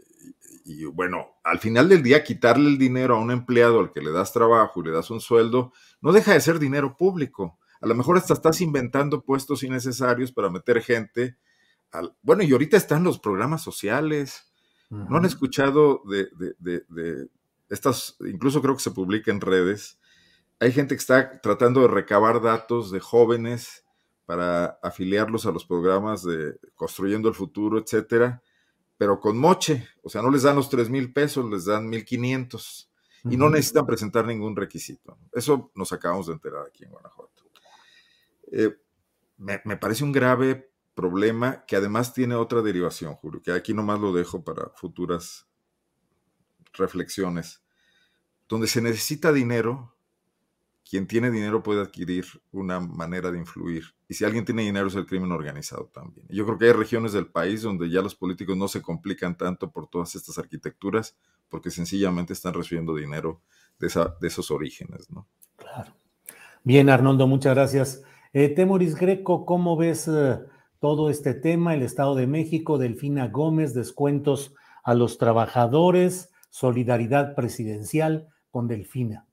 [0.68, 4.12] y, bueno, al final del día, quitarle el dinero a un empleado al que le
[4.12, 7.58] das trabajo y le das un sueldo, no deja de ser dinero público.
[7.80, 11.38] A lo mejor hasta estás inventando puestos innecesarios para meter gente.
[11.90, 14.52] Al, bueno, y ahorita están los programas sociales.
[14.90, 16.28] ¿No han escuchado de,
[16.58, 17.28] de,
[17.70, 19.98] estas, incluso creo que se publica en redes,
[20.60, 23.84] hay gente que está tratando de recabar datos de jóvenes
[24.26, 28.42] para afiliarlos a los programas de Construyendo el Futuro, etcétera,
[28.98, 32.88] pero con moche, o sea, no les dan los 3 mil pesos, les dan 1.500
[33.24, 35.16] y no necesitan presentar ningún requisito.
[35.32, 37.44] Eso nos acabamos de enterar aquí en Guanajuato.
[38.50, 38.76] Eh,
[39.36, 44.00] me, me, parece un grave problema que además tiene otra derivación, Julio, que aquí nomás
[44.00, 45.46] lo dejo para futuras
[46.72, 47.62] reflexiones.
[48.48, 49.94] Donde se necesita dinero,
[50.88, 53.84] quien tiene dinero puede adquirir una manera de influir.
[54.08, 56.26] Y si alguien tiene dinero es el crimen organizado también.
[56.30, 59.70] Yo creo que hay regiones del país donde ya los políticos no se complican tanto
[59.70, 61.14] por todas estas arquitecturas
[61.50, 63.42] porque sencillamente están recibiendo dinero
[63.78, 63.88] de,
[64.26, 65.26] esos orígenes, ¿no?
[65.56, 65.92] Claro.
[66.64, 68.02] Bien, Arnoldo, muchas gracias.
[68.32, 70.38] Eh, Temoris Greco, ¿cómo ves eh,
[70.80, 71.74] todo este tema?
[71.74, 79.27] El Estado de México, Delfina Gómez, descuentos a los trabajadores, solidaridad presidencial con Delfina.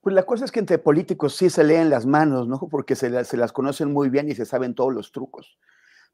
[0.00, 2.58] Pues la cosa es que entre políticos sí se leen las manos, ¿no?
[2.70, 5.58] Porque se, las conocen muy bien y se saben todos los trucos.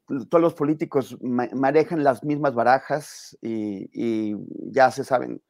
[0.07, 4.35] Todos los políticos manejan las mismas barajas y,
[4.71, 5.41] ya se saben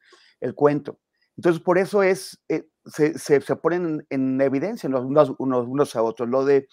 [0.42, 1.00] el cuento.
[1.38, 6.30] Entonces, por eso es, eh, se, ponen en evidencia unos, unos, a otros.
[6.30, 6.68] Lo de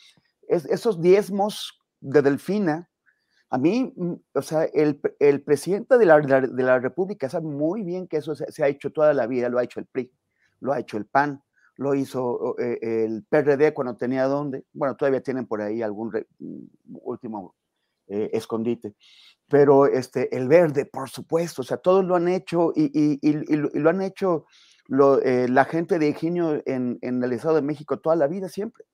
[0.48, 2.88] esos diezmos de Delfina,
[3.50, 7.82] a mí, mm, o sea, el, el presidente de la, de la, República sabe muy
[7.82, 10.12] bien que eso se, ha hecho toda la vida, lo ha hecho el PRI,
[10.60, 11.42] lo ha hecho el PAN,
[11.76, 16.08] lo hizo eh, el PRD cuando tenía dónde, bueno, todavía tienen por ahí algún
[16.38, 17.54] mm, último
[18.08, 18.94] eh, escondite,
[19.48, 23.56] pero este, el verde, por supuesto, o sea, todos lo han hecho y, y, y,
[23.56, 24.46] lo han hecho
[25.24, 28.84] eh, la gente de Ingenio en, en, el Estado de México toda la vida siempre.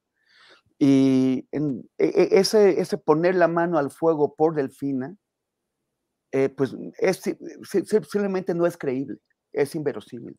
[0.78, 1.58] Y e,
[1.98, 5.16] e, ese, ese poner la mano al fuego por Delfina,
[6.56, 7.22] pues es,
[7.64, 9.16] simplemente no es creíble,
[9.52, 10.38] es inverosímil.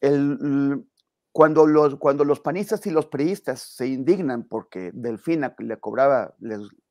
[0.00, 0.84] El,
[1.32, 6.34] cuando, los, cuando los panistas y los priistas se indignan porque Delfina le cobraba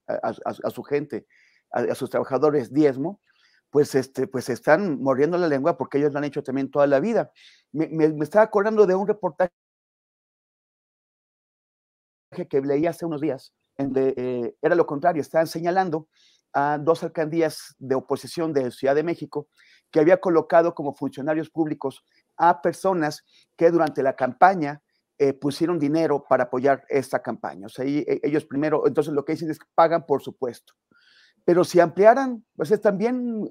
[0.08, 1.28] a, su gente,
[1.72, 3.22] a, sus trabajadores diezmo,
[3.70, 7.00] pues, este, pues están mordiendo la lengua porque ellos lo han hecho también toda la
[7.00, 7.32] vida.
[7.72, 9.52] Me, me estaba acordando de un reportaje
[12.50, 16.08] que leí hace unos días, eh, era lo contrario, estaban señalando
[16.54, 19.48] a dos alcaldías de oposición de Ciudad de México
[19.92, 22.04] que había colocado como funcionarios públicos
[22.38, 23.24] a personas
[23.56, 24.82] que durante la campaña
[25.18, 27.68] eh, pusieron dinero para apoyar esta campaña.
[27.68, 30.74] O sea, e, ellos primero, entonces lo que dicen es que pagan por supuesto.
[31.46, 33.48] Pero si ampliaran, pues es también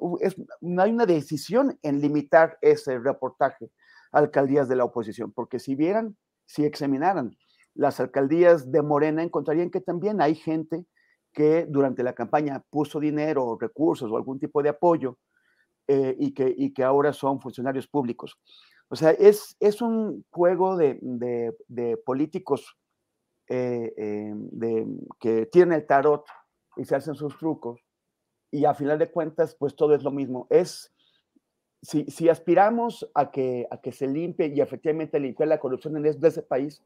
[0.79, 3.71] hay una decisión en limitar ese reportaje
[4.13, 6.17] a alcaldías de la oposición, porque si vieran,
[6.47, 7.37] si examinaran
[7.75, 10.87] las alcaldías de Morena encontrarían que también hay gente
[11.33, 15.19] que durante la campaña puso dinero o recursos o algún tipo de apoyo
[15.87, 18.39] eh, y, que, y que ahora son funcionarios públicos.
[18.91, 22.77] O sea, es, es un juego de, de, políticos
[23.49, 24.35] eh, eh,
[25.21, 26.25] que tienen el tarot
[26.77, 27.81] y se hacen sus trucos
[28.51, 30.49] y a final de cuentas, pues todo es lo mismo.
[30.51, 30.93] Es,
[31.81, 36.07] si, si aspiramos a que, a que se limpie y efectivamente limpiar la corrupción en
[36.07, 36.83] ese país,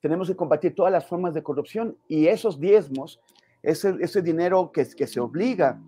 [0.00, 3.20] tenemos que combatir todas las formas de corrupción y esos diezmos,
[3.62, 5.82] ese, ese dinero que, que se obliga,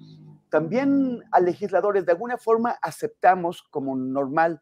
[0.50, 4.61] también a legisladores de alguna forma aceptamos como normal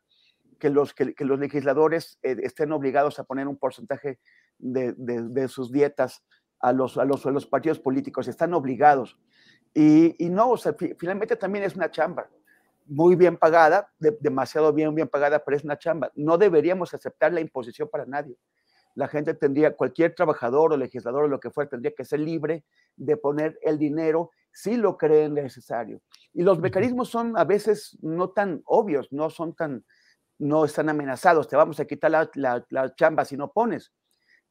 [0.62, 4.20] que los, que, los legisladores eh, estén obligados a poner un porcentaje
[4.58, 6.22] de, de, sus dietas
[6.60, 9.18] a los, a, los, a los partidos políticos, están obligados.
[9.74, 12.28] Y, y no, o sea, finalmente también es una chamba
[12.86, 16.12] muy bien pagada, demasiado bien, bien pagada, pero es una chamba.
[16.14, 18.36] No deberíamos aceptar la imposición para nadie
[18.94, 22.64] la gente tendría, cualquier trabajador o legislador o lo que fuera, tendría que ser libre
[22.96, 26.00] de poner el dinero si lo creen necesario.
[26.34, 29.84] Y los mecanismos son a veces no tan obvios, no son tan,
[30.42, 33.92] no están amenazados, te vamos a quitar la, chamba si no pones,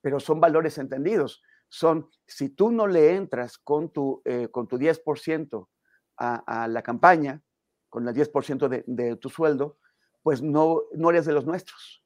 [0.02, 1.42] pero son valores entendidos.
[1.70, 5.68] Son, si tú no le entras con tu, eh, con tu 10%
[6.18, 7.42] a, a, la campaña,
[7.90, 9.78] con el 10% de, de tu sueldo,
[10.22, 12.02] pues no, no eres de los nuestros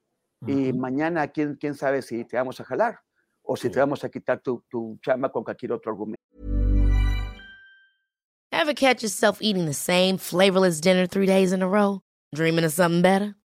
[0.47, 2.99] y mañana, ¿quién, quién sabe si te vamos a jalar
[3.41, 6.21] o si te vamos a quitar tu, tu chamba con cualquier otro argumento.
[8.51, 12.01] Ever catch yourself eating the same flavorless dinner three days in a row?
[12.33, 13.35] Dreaming of something better?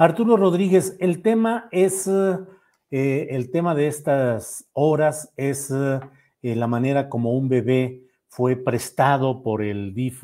[0.00, 5.98] Arturo Rodríguez, el tema es, eh, el tema de estas horas es eh,
[6.40, 10.22] la manera como un bebé fue prestado por el DIF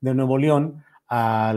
[0.00, 1.52] de Nuevo León a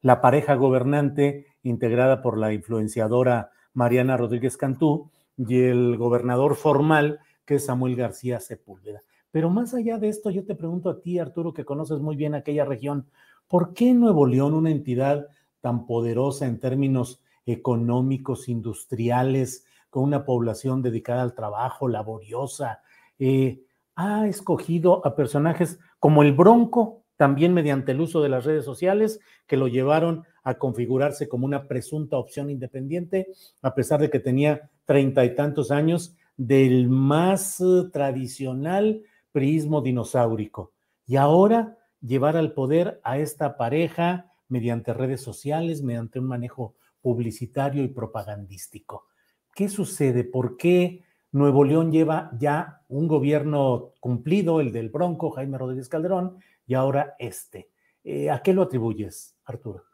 [0.00, 7.56] la pareja gobernante integrada por la influenciadora Mariana Rodríguez Cantú y el gobernador formal que
[7.56, 9.02] es Samuel García Sepúlveda.
[9.32, 12.36] Pero más allá de esto, yo te pregunto a ti, Arturo, que conoces muy bien
[12.36, 13.08] aquella región,
[13.48, 15.26] ¿por qué Nuevo León, una entidad
[15.60, 22.82] tan poderosa en términos económicos, industriales, con una población dedicada al trabajo, laboriosa.
[23.18, 23.62] Eh,
[23.96, 29.18] ha escogido a personajes como el Bronco, también mediante el uso de las redes sociales,
[29.46, 33.28] que lo llevaron a configurarse como una presunta opción independiente,
[33.60, 39.02] a pesar de que tenía treinta y tantos años, del más eh, tradicional
[39.32, 40.72] priismo dinosaurico.
[41.06, 47.82] Y ahora llevar al poder a esta pareja mediante redes sociales, mediante un manejo publicitario
[47.84, 49.06] y propagandístico.
[49.54, 50.24] ¿Qué sucede?
[50.24, 56.38] ¿Por qué Nuevo León lleva ya un gobierno cumplido, el del Bronco, Jaime Rodríguez Calderón,
[56.66, 57.70] y ahora este?
[58.04, 59.84] Eh, ¿A qué lo atribuyes, Arturo?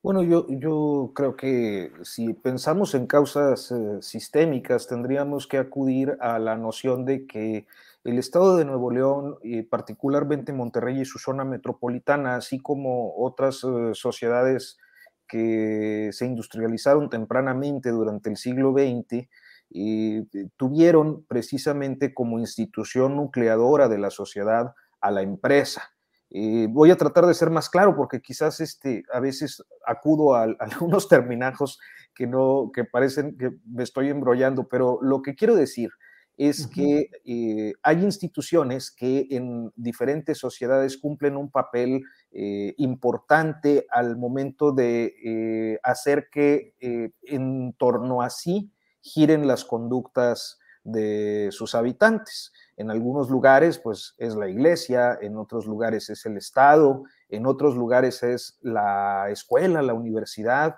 [0.00, 6.56] Bueno, yo, creo que si pensamos en causas eh, sistémicas, tendríamos que acudir a la
[6.56, 7.66] noción de que
[8.04, 13.64] el estado de Nuevo León, y particularmente Monterrey y su zona metropolitana, así como otras
[13.64, 14.78] eh, sociedades
[15.26, 19.28] que se industrializaron tempranamente durante el siglo XX,
[19.74, 20.24] eh,
[20.56, 25.90] tuvieron precisamente como institución nucleadora de la sociedad a la empresa.
[26.30, 30.44] Eh, voy a tratar de ser más claro porque quizás este, a veces acudo a,
[30.44, 31.78] a, algunos terminajos
[32.14, 35.90] que, no, que parecen que me estoy embrollando, pero lo que quiero decir
[36.38, 36.72] es uh -huh.
[36.72, 44.70] que eh, hay instituciones que en diferentes sociedades cumplen un papel eh, importante al momento
[44.72, 46.74] de eh, hacer que
[47.22, 48.70] en torno a sí
[49.00, 52.52] giren las conductas de sus habitantes.
[52.76, 57.74] En algunos lugares, pues es la iglesia, en otros lugares es el Estado, en otros
[57.74, 60.76] lugares es la escuela, la universidad,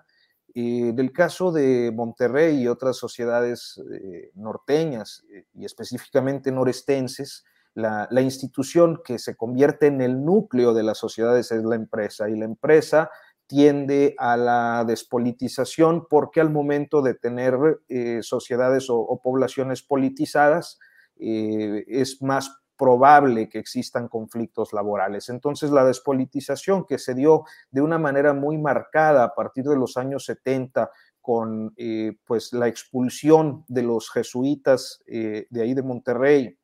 [0.55, 7.45] del caso de Monterrey y otras sociedades eh, norteñas eh, y específicamente norestenses,
[7.75, 12.37] la, institución que se convierte en el núcleo de las sociedades es la empresa y
[12.37, 13.11] la empresa
[13.47, 17.57] tiende a la despolitización porque al momento de tener
[17.89, 20.79] eh, sociedades o, poblaciones politizadas
[21.17, 25.28] es más probable que existan conflictos laborales.
[25.28, 29.99] Entonces, la despolitización que se dio de una manera muy marcada a partir de los
[29.99, 36.59] años 70 con eh, pues, la expulsión de los jesuitas eh, de ahí de Monterrey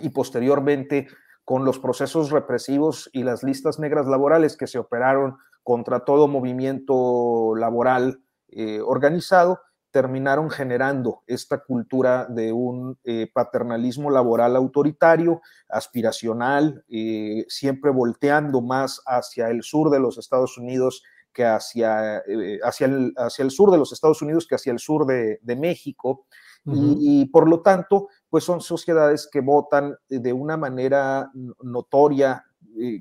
[0.00, 1.06] y posteriormente
[1.44, 7.54] con los procesos represivos y las listas negras laborales que se operaron contra todo movimiento
[7.54, 9.60] laboral eh, organizado,
[9.94, 19.00] terminaron generando esta cultura de un eh, paternalismo laboral autoritario, aspiracional, eh, siempre volteando más
[19.06, 23.70] hacia el sur de los Estados Unidos que hacia, eh, hacia, el, hacia el sur
[23.70, 26.26] de los Estados Unidos que hacia el sur de, de México.
[26.64, 26.96] Uh -huh.
[26.98, 31.30] y, y, por lo tanto, pues son sociedades que votan de una manera
[31.62, 32.44] notoria,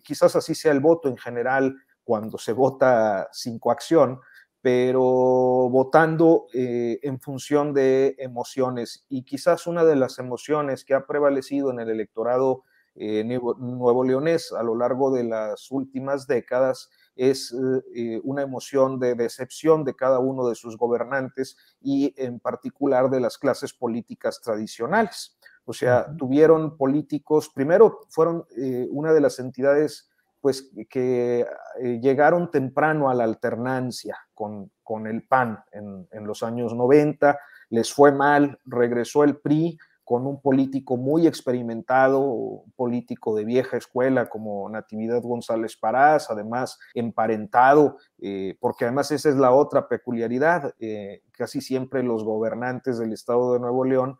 [0.03, 1.73] quizás así sea el voto en general
[2.03, 4.19] cuando se vota sin coacción,
[4.63, 9.05] pero votando eh, en función de emociones.
[9.09, 12.63] Y quizás una de las emociones que ha prevalecido en el electorado
[12.95, 17.53] eh, nuevo, nuevo, leonés a lo largo de las últimas décadas es
[17.93, 23.19] eh, una emoción de decepción de cada uno de sus gobernantes y en particular de
[23.19, 25.37] las clases políticas tradicionales.
[25.65, 30.09] O sea, tuvieron políticos, primero fueron eh, una de las entidades
[30.43, 31.47] pues que
[31.79, 37.39] eh, llegaron temprano a la alternancia con, con el PAN en, en, los años 90,
[37.69, 44.27] les fue mal, regresó el PRI con un político muy experimentado, político de vieja escuela
[44.27, 51.21] como Natividad González Parás, además emparentado, eh, porque además esa es la otra peculiaridad, eh,
[51.31, 54.17] casi siempre los gobernantes del estado de Nuevo León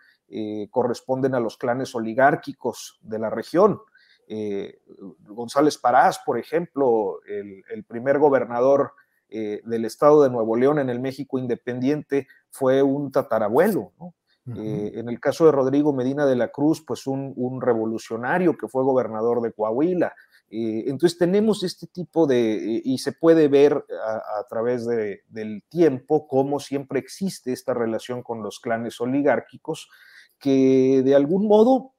[0.72, 3.82] corresponden a los clanes oligárquicos de la región,
[4.28, 4.80] eh,
[5.28, 8.94] González Parás, por ejemplo, el, el primer gobernador
[9.30, 13.92] eh, del estado de Nuevo León en el México independiente, fue un tatarabuelo.
[14.00, 14.14] ¿no?
[14.46, 14.60] Uh -huh.
[14.60, 18.68] eh, en el caso de Rodrigo Medina de la Cruz, pues un, un revolucionario que
[18.68, 20.14] fue gobernador de Coahuila.
[20.56, 23.74] Entonces tenemos este tipo de, y se puede ver
[24.06, 29.90] a, a través de, del tiempo cómo siempre existe esta relación con los clanes oligárquicos
[30.38, 31.94] que de algún modo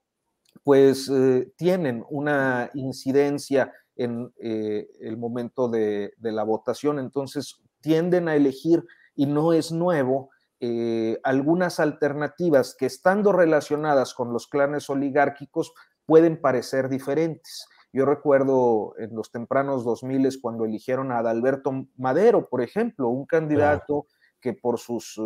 [0.64, 8.28] pues eh, tienen una incidencia en eh, el momento de, de, la votación, entonces tienden
[8.28, 8.82] a elegir,
[9.14, 15.74] y no es nuevo, eh, algunas alternativas que estando relacionadas con los clanes oligárquicos
[16.06, 17.66] pueden parecer diferentes.
[17.92, 24.06] Yo recuerdo en los tempranos 2000 cuando eligieron a Adalberto Madero, por ejemplo, un candidato
[24.40, 25.20] que por sus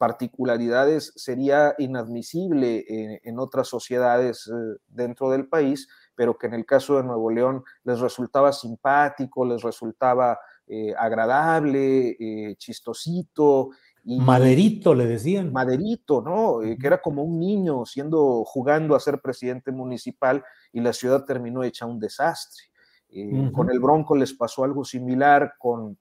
[0.00, 6.64] particularidades sería inadmisible en, en otras sociedades uh, dentro del país, pero que en el
[6.64, 13.72] caso de Nuevo León les resultaba simpático, les resultaba eh, agradable, eh, chistosito.
[14.02, 15.52] Y, Maderito le decían.
[15.52, 16.62] Maderito, ¿no?
[16.62, 20.42] Eh, que era como un niño siendo, jugando a ser presidente municipal
[20.72, 22.64] y la ciudad terminó hecha un desastre.
[23.10, 23.52] Uh -huh.
[23.52, 25.98] Con el Bronco les pasó algo similar, con,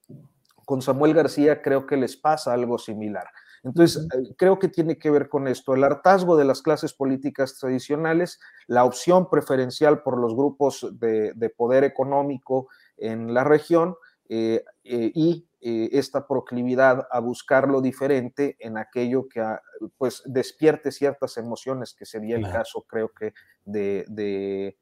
[0.63, 3.25] con Samuel García creo que les pasa algo similar.
[3.63, 7.57] Entonces, eh, creo que tiene que ver con esto, el hartazgo de las clases políticas
[7.57, 13.95] tradicionales, la opción preferencial por los grupos de, poder económico en la región
[14.29, 19.61] eh, eh, y esta proclividad a buscar lo diferente en aquello que ah,
[19.97, 23.33] pues despierte ciertas emociones, que sería el caso, creo que,
[23.65, 24.77] de,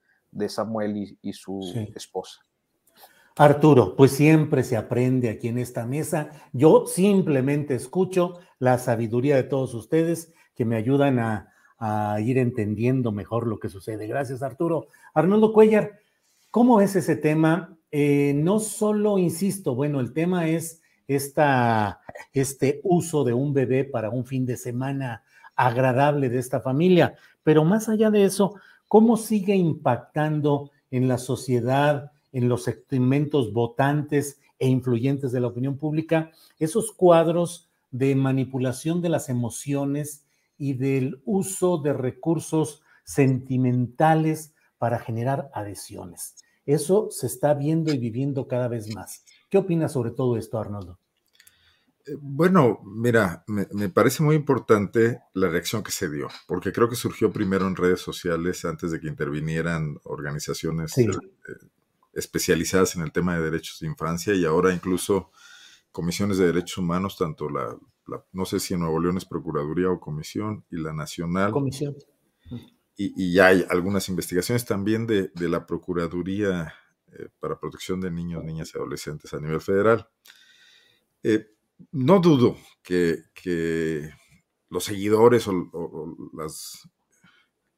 [0.49, 1.61] Samuel y, su
[1.95, 2.46] esposa.
[3.38, 6.31] Arturo, pues siempre se aprende aquí en esta mesa.
[6.53, 11.53] Yo simplemente escucho la sabiduría de todos ustedes que me ayudan a,
[12.19, 14.07] ir entendiendo mejor lo que sucede.
[14.07, 14.88] Gracias, Arturo.
[15.13, 15.99] Arnoldo Cuellar,
[16.49, 17.77] ¿cómo es ese tema?
[17.91, 22.01] Eh, no solo, insisto, bueno, el tema es esta,
[22.33, 25.21] este uso de un bebé para un fin de semana
[25.55, 27.13] agradable de esta familia,
[27.43, 28.55] pero más allá de eso,
[28.88, 32.11] ¿cómo sigue impactando en la sociedad?
[32.32, 39.09] En los segmentos votantes e influyentes de la opinión pública, esos cuadros de manipulación de
[39.09, 40.25] las emociones
[40.57, 46.36] y del uso de recursos sentimentales para generar adhesiones.
[46.65, 49.23] Eso se está viendo y viviendo cada vez más.
[49.49, 50.99] ¿Qué opinas sobre todo esto, Arnoldo?
[52.05, 56.95] Eh, bueno, mira, me, parece muy importante la reacción que se dio, porque creo que
[56.95, 61.07] surgió primero en redes sociales antes de que intervinieran organizaciones eh,
[62.18, 65.32] especializadas en el tema de derechos de infancia y ahora incluso
[65.91, 67.78] comisiones de derechos humanos, tanto la,
[68.32, 71.51] no sé si en Nuevo León es Procuraduría o Comisión, y la Nacional.
[71.51, 71.95] Comisión.
[72.95, 76.74] Y, ya hay algunas investigaciones también de, la Procuraduría
[77.11, 80.09] eh, para Protección de Niños, Niñas y Adolescentes a nivel federal.
[81.22, 81.47] Eh,
[81.91, 83.22] no dudo que,
[84.70, 86.89] los seguidores o las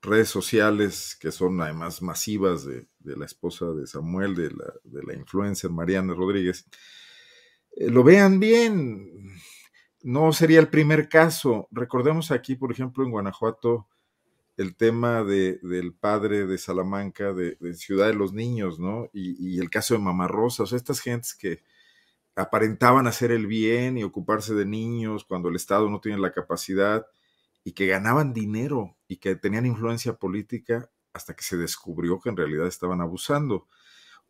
[0.02, 6.14] redes sociales que son además masivas de, la esposa de Samuel, de la, influencer Mariana
[6.14, 6.66] Rodríguez,
[7.76, 9.36] eh, lo vean bien.
[10.02, 11.68] No sería el primer caso.
[11.72, 13.88] Recordemos aquí, por ejemplo, en Guanajuato,
[14.56, 19.10] el tema de, del padre de Salamanca, de, Ciudad de los Niños, ¿no?
[19.14, 21.64] Y, y el caso de Mamá Rosa, o sea, estas gentes que
[22.36, 27.06] aparentaban hacer el bien y ocuparse de niños cuando el Estado no tiene la capacidad
[27.64, 32.38] y que ganaban dinero y que tenían influencia política hasta que se descubrió que en
[32.38, 33.68] realidad estaban abusando.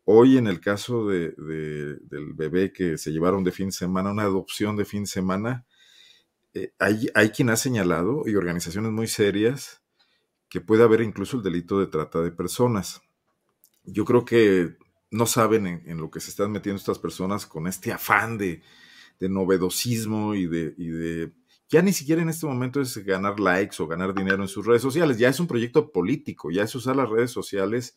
[0.04, 4.22] Hoy en el caso de, del bebé que se llevaron de fin de semana, una
[4.22, 5.66] adopción de fin de semana,
[6.54, 9.82] eh, hay, hay quien ha señalado y organizaciones muy serias
[10.48, 13.02] que puede haber incluso el delito de trata de personas.
[13.84, 14.76] Yo creo que
[15.10, 18.62] no saben en, lo que se están metiendo estas personas con este afán de,
[19.20, 21.32] de novedosismo y de, y de
[21.70, 24.82] ya ni siquiera en este momento es ganar likes o ganar dinero en sus redes
[24.82, 27.96] sociales, ya es un proyecto político, ya es usar las redes sociales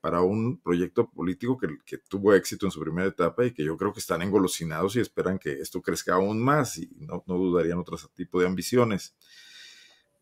[0.00, 3.92] para un proyecto político que, tuvo éxito en su primera etapa y que yo creo
[3.92, 7.98] que están engolosinados y esperan que esto crezca aún más y no, no dudarían otro
[8.14, 9.14] tipo de ambiciones.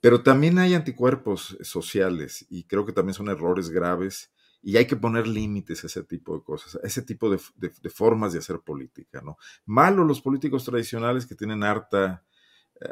[0.01, 4.96] Pero también hay anticuerpos sociales y creo que también son errores graves y hay que
[4.96, 8.59] poner límites a ese tipo de cosas, a ese tipo de, de formas de hacer
[8.59, 9.36] política, ¿no?
[9.64, 12.24] Malo los políticos tradicionales que tienen harta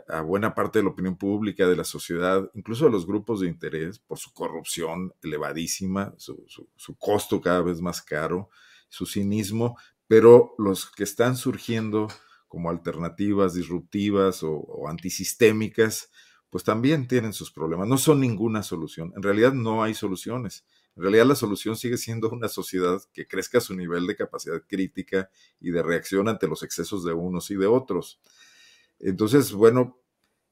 [0.09, 3.49] a buena parte de la opinión pública, de la sociedad, incluso de los grupos de
[3.49, 6.37] interés, por su corrupción elevadísima, su,
[6.99, 8.51] costo cada vez más caro,
[8.89, 9.77] su cinismo,
[10.09, 12.09] pero los que están surgiendo
[12.49, 16.11] como alternativas disruptivas o, antisistémicas,
[16.51, 17.89] pues también tienen sus problemas.
[17.89, 19.13] No son ninguna solución.
[19.17, 20.65] En realidad no hay soluciones.
[20.97, 25.29] En realidad la solución sigue siendo una sociedad que crezca su nivel de capacidad crítica
[25.61, 28.21] y de reacción ante los excesos de unos y de otros.
[28.99, 29.99] Entonces, bueno,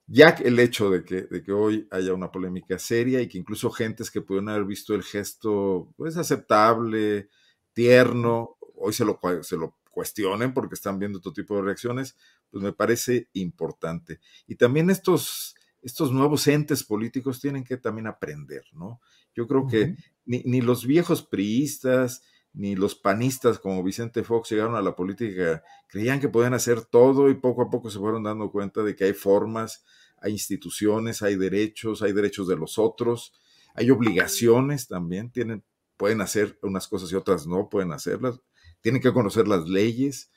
[0.07, 3.71] ya el hecho de que, de que hoy haya una polémica seria y que incluso
[3.71, 7.29] gentes que pudieron haber visto el gesto pues aceptable,
[7.73, 12.17] tierno, hoy se lo, se lo cuestionen porque están viendo otro tipo de reacciones,
[12.51, 14.21] pues me parece importante.
[14.47, 19.01] Y también estos, estos nuevos entes políticos tienen que también aprender, ¿no?
[19.35, 22.23] Yo creo que ni, ni, los viejos priistas,
[22.55, 27.29] ni los panistas como Vicente Fox llegaron a la política, creían que podían hacer todo
[27.29, 29.85] y poco a poco se fueron dando cuenta de que hay formas,
[30.19, 33.33] hay instituciones, hay derechos, hay derechos de los otros,
[33.75, 35.65] hay obligaciones también, tienen,
[35.97, 38.41] pueden hacer unas cosas y otras no pueden hacerlas,
[38.81, 40.31] tienen que conocer las leyes.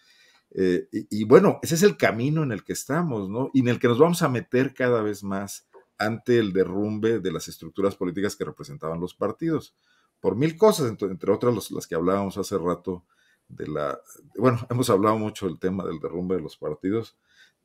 [0.55, 3.51] Eh, y, y, bueno, ese es el camino en el que estamos, ¿no?
[3.53, 5.67] Y en el que nos vamos a meter cada vez más
[5.99, 9.75] ante el derrumbe de las estructuras políticas que representaban los partidos
[10.19, 13.05] por mil cosas, entre, otras las que hablábamos hace rato
[13.47, 13.99] de la,
[14.37, 17.17] bueno, hemos hablado mucho del tema del derrumbe de los partidos,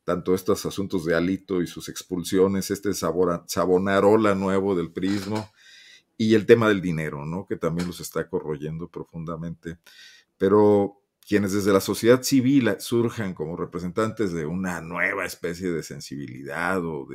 [0.03, 5.49] tanto estos asuntos de Alito y sus expulsiones, este sabor, sabonarola nuevo del prismo
[6.17, 7.45] y el tema del dinero, ¿no?
[7.45, 9.77] Que también los está corroyendo profundamente.
[10.37, 16.83] Pero quienes desde la sociedad civil surjan como representantes de una nueva especie de sensibilidad
[16.83, 17.07] o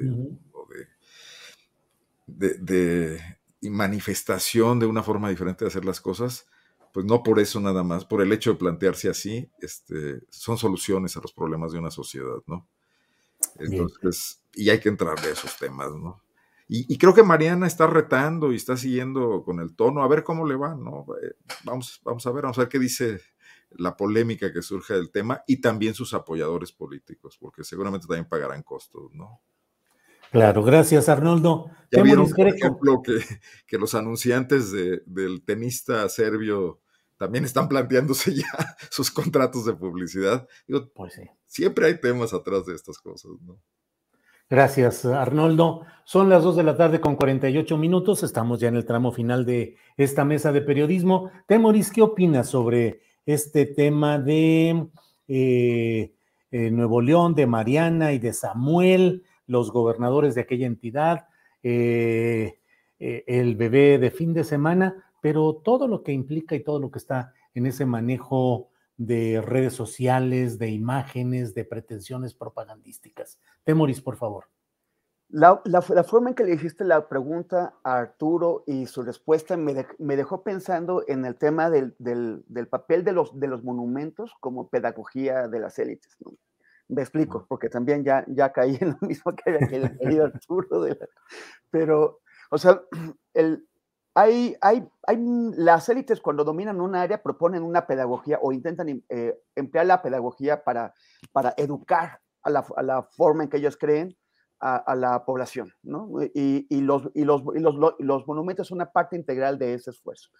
[2.27, 3.21] de,
[3.63, 6.47] manifestación de una forma diferente de hacer las cosas,
[6.93, 11.17] pues no por eso nada más, por el hecho de plantearse así, este, son soluciones
[11.17, 12.67] a los problemas de una sociedad, ¿no?
[13.59, 16.23] Entonces, y hay que entrar de esos temas, ¿no?
[16.71, 20.47] Y, creo que Mariana está retando y está siguiendo con el tono, a ver cómo
[20.47, 21.07] le va, ¿no?
[21.23, 21.33] Eh,
[21.65, 23.23] vamos, vamos a ver, vamos a ver qué dice
[23.71, 28.63] la polémica que surge del tema y también sus apoyadores políticos, porque seguramente también pagarán
[28.63, 29.41] costos, ¿no?
[30.31, 31.71] Claro, gracias Arnoldo.
[31.91, 33.19] Ya vieron, por ejemplo, que,
[33.67, 36.81] que los anunciantes del tenista serbio
[37.19, 40.49] también están planteándose ya sus contratos de publicidad.
[40.95, 41.23] pues sí.
[41.47, 43.59] Siempre hay temas atrás de estas cosas, ¿no?
[44.51, 45.83] Gracias, Arnoldo.
[46.05, 48.23] Son las 2 de la tarde con 48 minutos.
[48.23, 51.31] Estamos ya en el tramo final de esta mesa de periodismo.
[51.47, 54.89] Temoris, ¿qué opinas sobre este tema de
[55.29, 56.15] eh,
[56.51, 61.27] eh, Nuevo León, de Mariana y de Samuel, los gobernadores de aquella entidad,
[61.65, 62.61] eh,
[63.01, 66.99] el bebé de fin de semana, pero todo lo que implica y todo lo que
[66.99, 73.39] está en ese manejo de redes sociales, de imágenes, de pretensiones propagandísticas.
[73.65, 74.45] Temoris, por favor.
[75.31, 75.61] La,
[76.05, 79.75] forma en que le hiciste la pregunta a Arturo y su respuesta me,
[80.17, 81.95] dejó pensando en el tema del,
[82.71, 86.17] papel de los, de los monumentos como pedagogía de las élites.
[86.89, 89.69] Me explico, porque también ya, ya caí en lo mismo que había
[89.99, 90.87] querido Arturo.
[91.71, 92.21] pero,
[92.51, 92.81] o sea,
[93.35, 93.67] el,
[94.15, 95.17] hay, hay, hay,
[95.57, 100.65] las élites cuando dominan un área proponen una pedagogía o intentan eh, emplear la pedagogía
[100.65, 100.93] para,
[101.31, 104.17] para educar a la, a la, forma en que ellos creen
[104.61, 106.11] a, la población, ¿no?
[106.35, 109.91] Y, y, los, y, los, y, los, los, monumentos son una parte integral de ese
[109.91, 110.31] esfuerzo.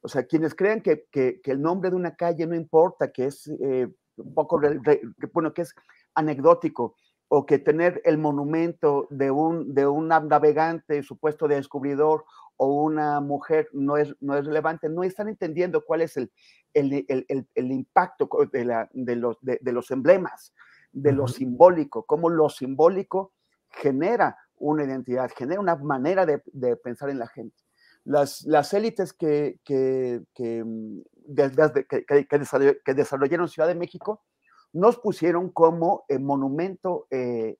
[0.00, 3.26] O sea, quienes creen que, que, que el nombre de una calle no importa, que
[3.26, 4.60] es eh, un poco,
[5.32, 5.74] bueno, que es
[6.16, 6.96] anecdótico,
[7.28, 12.24] o que tener el monumento de un, de un navegante supuesto descubridor
[12.56, 16.30] o una mujer no es, no es relevante, no están entendiendo cuál es el,
[16.72, 20.54] el, impacto de, la, de, los, de, los emblemas,
[20.92, 23.32] de lo simbólico, cómo lo simbólico
[23.68, 26.38] genera una identidad, genera una manera de,
[26.76, 27.56] pensar en la gente.
[28.04, 31.00] Las, las élites que, que, que, mm,
[32.84, 34.22] que, desarrollaron Ciudad de México
[34.72, 37.56] nos pusieron como monumento eh,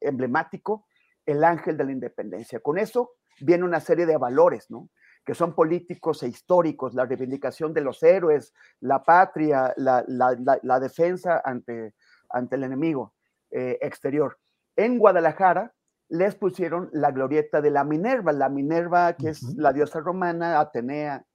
[0.00, 0.86] emblemático
[1.24, 2.60] el ángel de la independencia.
[2.60, 4.88] Con eso viene una serie de valores, ¿no?
[5.24, 11.94] que son políticos e históricos, la reivindicación de los héroes, la patria, la, defensa ante,
[12.30, 13.12] ante el enemigo
[13.50, 14.38] eh, exterior.
[14.74, 15.74] En Guadalajara
[16.08, 21.26] les pusieron la glorieta de la Minerva, la Minerva que es la diosa romana, Atenea,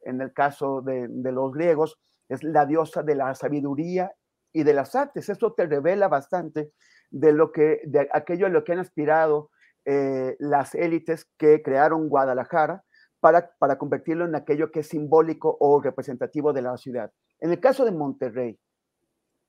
[0.00, 4.12] en el caso de, los griegos, es la diosa de la sabiduría
[4.56, 5.28] y de las artes.
[5.28, 6.72] Eso te revela bastante
[7.10, 9.50] de lo que, de aquello a lo que han aspirado
[9.84, 12.82] eh, las élites que crearon Guadalajara
[13.20, 17.12] para, para convertirlo en aquello que es simbólico o representativo de la ciudad.
[17.38, 18.58] En el caso de Monterrey,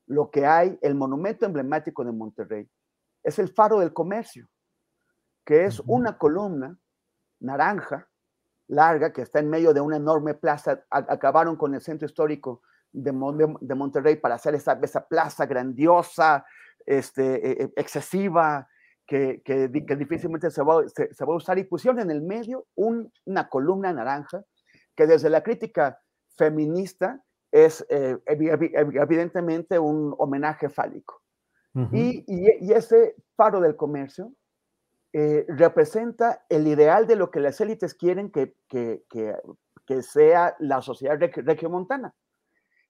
[0.08, 2.70] lo que hay, el monumento emblemático de Monterrey,
[3.24, 4.50] es el faro del comercio,
[5.46, 6.78] que es una columna
[7.40, 8.10] naranja,
[8.68, 10.84] larga, que está en medio de una enorme plaza.
[10.90, 13.12] acabaron con el centro histórico de,
[13.62, 16.46] de, Monterrey para hacer esa, esa plaza grandiosa,
[16.86, 18.68] este, e, e, excesiva,
[19.06, 21.58] que, que, difícilmente se va, se, va, a usar.
[21.58, 24.44] Y pusieron en el medio una columna naranja
[24.96, 26.00] que desde la crítica
[26.38, 31.22] feminista es eh, evidentemente un homenaje fálico.
[31.92, 34.34] y, y, ese faro del comercio
[35.14, 39.04] eh, representa el ideal de lo que las élites quieren que, que,
[39.86, 42.14] que sea la sociedad regiomontana,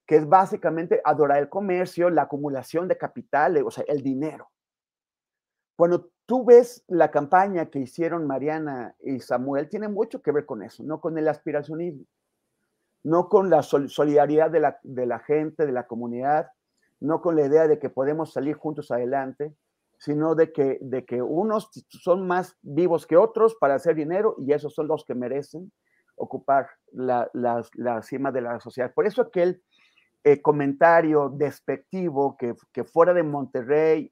[0.07, 4.49] que es básicamente adorar el comercio, la acumulación de capital, o sea, el dinero.
[5.75, 10.63] Cuando tú ves la campaña que hicieron Mariana y Samuel, tiene mucho que ver con
[10.63, 12.05] eso, no con el aspiracionismo,
[13.03, 16.47] no con la solidaridad de la, de la gente, de la comunidad,
[16.99, 19.53] no con la idea de que podemos salir juntos adelante,
[19.99, 24.53] sino de que, de que unos son más vivos que otros para hacer dinero y
[24.53, 25.71] esos son los que merecen
[26.17, 28.91] ocupar la, la, cima de la sociedad.
[28.93, 29.61] Por eso aquel
[30.27, 34.11] eh, comentario despectivo que, que, fuera de Monterrey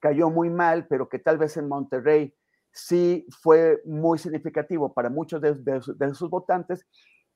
[0.00, 2.34] cayó muy mal, pero que tal vez en Monterrey
[2.72, 6.84] sí fue muy significativo para muchos de, sus votantes,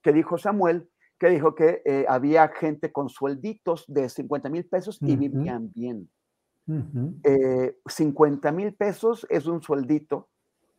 [0.02, 0.88] que dijo Samuel,
[1.20, 6.10] que dijo que eh, había gente con suelditos de 50 mil pesos y vivían bien.
[7.86, 10.28] 50 eh, mil pesos es un sueldito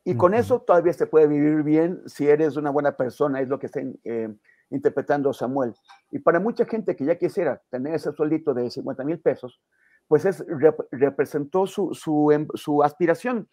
[0.04, 3.58] y con eso todavía se puede vivir bien si eres una buena persona, es lo
[3.58, 4.36] que está eh,
[4.70, 5.74] interpretando a Samuel.
[6.12, 9.62] Y para mucha gente que ya quisiera tener ese sueldito de 50 mil pesos,
[10.08, 10.44] pues es,
[10.92, 13.50] representó su, su, em, su, aspiración.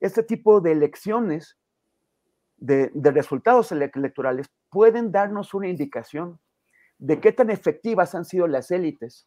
[0.00, 1.56] Este tipo de elecciones,
[2.56, 6.38] de, de resultados electorales, pueden darnos una indicación
[6.98, 9.26] de qué tan efectivas han sido las élites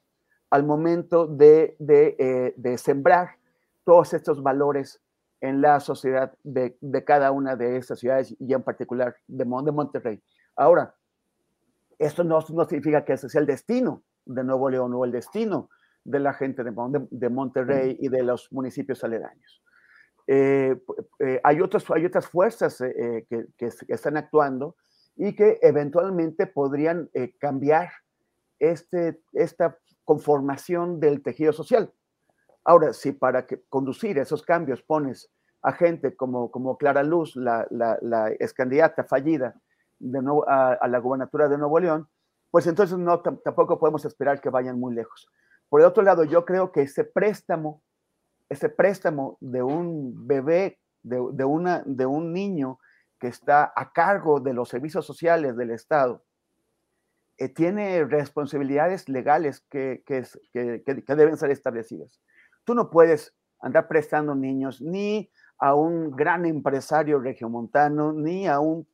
[0.50, 3.38] al momento de, de, eh, de sembrar
[3.84, 5.02] todos estos valores
[5.42, 9.72] en la sociedad de, de, cada una de estas ciudades y en particular de, de
[9.72, 10.22] Monterrey.
[10.56, 10.96] Ahora,
[12.00, 15.70] esto no, no, significa que ese sea el destino de Nuevo León o el destino
[16.04, 16.72] de la gente de,
[17.12, 19.62] de Monterrey y de los municipios aledaños.
[20.28, 20.76] Eh,
[21.20, 24.76] eh, hay, otras, hay otras fuerzas eh, que, que, están actuando
[25.16, 27.90] y que eventualmente podrían cambiar
[28.60, 31.92] este, esta conformación del tejido social.
[32.64, 35.32] Ahora, si para que conducir esos cambios pones
[35.62, 39.56] a gente como, como Clara Luz, la, la, la ex candidata fallida
[40.00, 42.08] de nuevo, a, la gubernatura de Nuevo León,
[42.52, 45.28] pues entonces no, tampoco podemos esperar que vayan muy lejos.
[45.70, 47.82] Por el otro lado, yo creo que ese préstamo,
[48.50, 52.80] ese préstamo de un bebé, de, de, una, de un niño
[53.20, 56.24] que está a cargo de los servicios sociales del Estado,
[57.40, 60.24] eh, tiene responsabilidades legales que, que,
[60.54, 62.20] que, deben ser establecidas.
[62.64, 65.30] Tú no puedes andar prestando niños ni
[65.60, 68.88] a un gran empresario regiomontano, ni a un,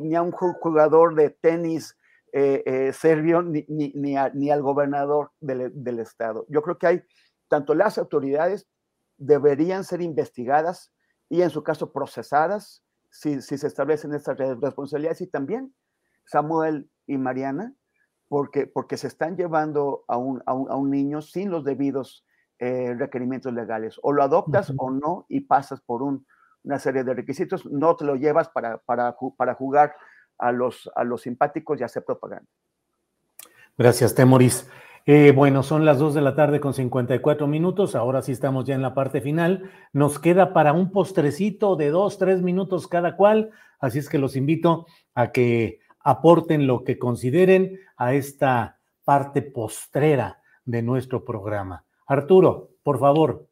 [0.00, 1.96] ni a un jugador de tenis
[2.32, 6.46] eh, eh, serbio, ni, ni, ni, a, ni, al gobernador del, del Estado.
[6.48, 7.02] Yo creo que hay,
[7.48, 8.68] tanto las autoridades
[9.16, 10.92] deberían ser investigadas
[11.28, 15.74] y en su caso procesadas si, si se establecen estas responsabilidades y también
[16.24, 17.74] Samuel y Mariana,
[18.28, 22.24] porque, porque se están llevando a un, a un, a un niño sin los debidos
[22.60, 23.98] eh, requerimientos legales.
[24.02, 24.86] O lo adoptas uh -huh.
[24.86, 26.24] o no y pasas por un,
[26.64, 29.94] una serie de requisitos, no te lo llevas para, para, para jugar
[30.38, 32.48] a los, a los simpáticos y hacer propaganda.
[33.76, 34.68] Gracias, Temoris.
[35.06, 37.94] Eh, bueno, son las 2 de la tarde con 54 minutos.
[37.94, 39.70] Ahora sí estamos ya en la parte final.
[39.92, 43.50] Nos queda para un postrecito de dos, tres minutos cada cual.
[43.78, 50.40] Así es que los invito a que aporten lo que consideren a esta parte postrera
[50.64, 51.84] de nuestro programa.
[52.06, 53.49] Arturo, por favor.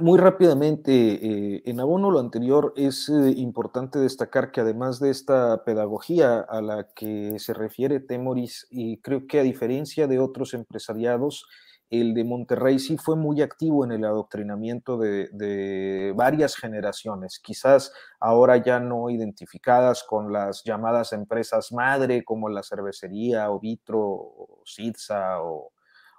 [0.00, 5.64] Muy rápidamente, eh, en abono lo anterior, es eh, importante destacar que además de esta
[5.64, 11.46] pedagogía a la que se refiere Temoris, y creo que a diferencia de otros empresariados,
[11.90, 18.56] el de Monterrey sí fue muy activo en el adoctrinamiento de, varias generaciones, quizás ahora
[18.56, 25.42] ya no identificadas con las llamadas empresas madre como la cervecería o Vitro o Sidsa
[25.42, 25.72] o,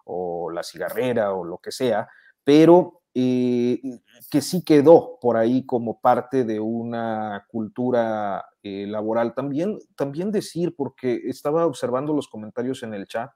[0.06, 2.08] o la cigarrera o lo que sea,
[2.44, 3.82] pero eh,
[4.30, 9.34] que sí quedó por ahí como parte de una cultura eh, laboral.
[9.34, 13.32] También, también decir, porque estaba observando los comentarios en el chat,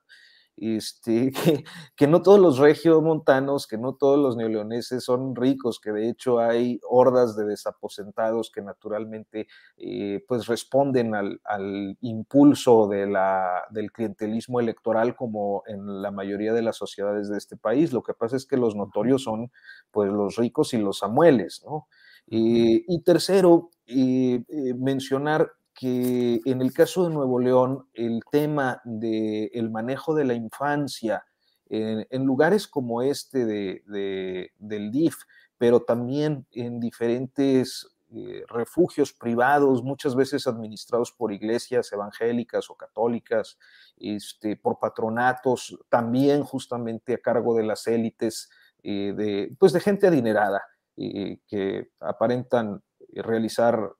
[0.56, 1.64] este, que,
[1.96, 6.38] que, no todos los regiomontanos, que no todos los neoleoneses son ricos, que de hecho
[6.38, 9.46] hay hordas de desaposentados que naturalmente
[9.76, 16.52] eh, pues responden al, al impulso de la, del clientelismo electoral como en la mayoría
[16.52, 17.92] de las sociedades de este país.
[17.92, 19.50] Lo que pasa es que los notorios son
[19.90, 21.88] pues los ricos y los samueles, ¿no?
[22.28, 24.42] Eh, y tercero, eh,
[24.78, 30.34] mencionar que en el caso de Nuevo León, el tema del de manejo de la
[30.34, 31.24] infancia
[31.68, 35.16] en, lugares como este de, del DIF,
[35.56, 43.58] pero también en diferentes eh, refugios privados, muchas veces administrados por iglesias evangélicas o católicas,
[43.96, 48.50] este, por patronatos, también justamente a cargo de las élites,
[48.82, 50.62] eh, de, pues de gente adinerada,
[50.98, 52.82] eh, que aparentan
[53.14, 53.92] realizar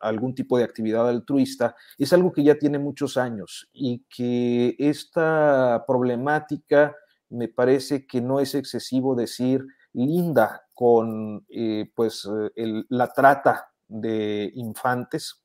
[0.00, 5.84] algún tipo de actividad altruista, es algo que ya tiene muchos años y que esta
[5.86, 6.94] problemática
[7.30, 14.50] me parece que no es excesivo decir linda con eh, pues el, la trata de
[14.54, 15.42] infantes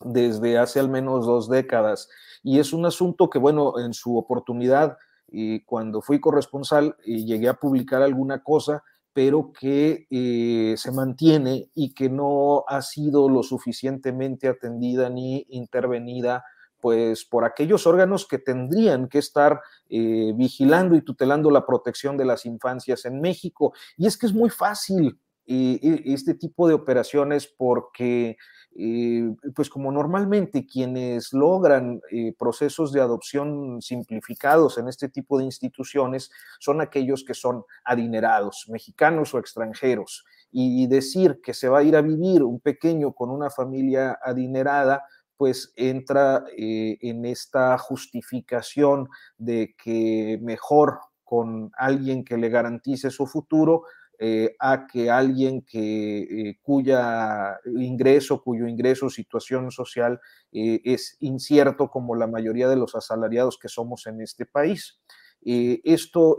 [0.00, 2.08] desde hace al menos dos décadas
[2.42, 4.96] y es un asunto que bueno en su oportunidad
[5.28, 8.82] y cuando fui corresponsal y llegué a publicar alguna cosa
[9.20, 16.42] pero que eh, se mantiene y que no ha sido lo suficientemente atendida ni intervenida
[16.80, 19.60] pues por aquellos órganos que tendrían que estar
[19.90, 23.74] eh, vigilando y tutelando la protección de las infancias en México.
[23.98, 25.20] Y es que es muy fácil
[25.50, 28.36] este tipo de operaciones porque
[28.76, 35.44] eh, pues como normalmente quienes logran eh, procesos de adopción simplificados en este tipo de
[35.44, 36.30] instituciones
[36.60, 40.24] son aquellos que son adinerados, mexicanos o extranjeros.
[40.52, 45.04] Y decir que se va a ir a vivir un pequeño con una familia adinerada,
[45.36, 53.28] pues entra eh, en esta justificación de que mejor con alguien que le garantice su
[53.28, 53.84] futuro
[54.20, 60.20] eh, a que alguien que, eh, cuya ingreso, cuyo ingreso, situación social
[60.52, 65.00] es incierto como la mayoría de los asalariados que somos en este país.
[65.42, 66.36] esto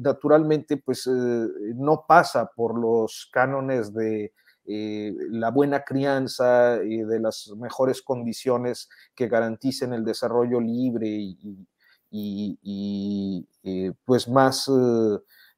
[0.00, 4.32] naturalmente pues no pasa por los cánones de
[4.70, 11.08] eh, la buena crianza y de las mejores condiciones que garanticen el desarrollo libre
[12.10, 14.70] y, eh, pues más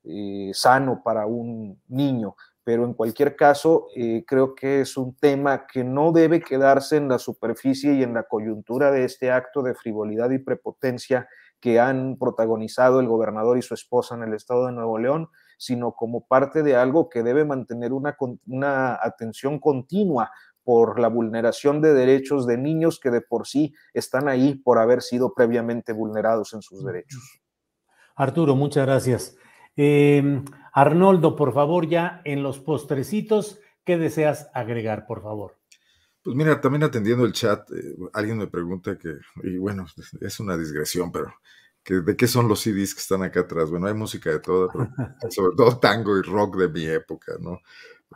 [0.04, 2.36] eh, sano para un niño.
[2.62, 3.86] Pero en cualquier caso,
[4.26, 8.24] creo que es un tema que no debe quedarse en la superficie y en la
[8.24, 11.26] coyuntura de este acto de frivolidad y prepotencia
[11.60, 15.28] que han protagonizado el gobernador y su esposa en el estado de Nuevo León,
[15.58, 20.30] sino como parte de algo que debe mantener una, una atención continua
[20.64, 25.02] por la vulneración de derechos de niños que de por sí están ahí por haber
[25.02, 27.40] sido previamente vulnerados en sus derechos.
[28.14, 29.36] Arturo, muchas gracias.
[29.82, 35.56] Em, Arnoldo, por favor, ya en los postrecitos, ¿qué deseas agregar, por favor?
[36.22, 39.86] Pues mira, también atendiendo el chat, eh, alguien me pregunta que, y bueno,
[40.20, 41.32] es una digresión, pero
[41.84, 43.70] ¿De qué son los CDs que están acá atrás?
[43.70, 44.88] Bueno, hay música de todo, pero
[45.30, 47.60] sobre todo tango y rock de mi época, ¿no?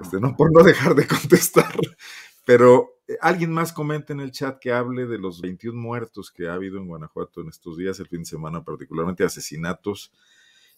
[0.01, 1.75] Este, no por no dejar de contestar,
[2.45, 6.47] pero eh, alguien más comenta en el chat que hable de los 21 muertos que
[6.47, 10.13] ha habido en Guanajuato en estos días, el fin de semana, particularmente asesinatos.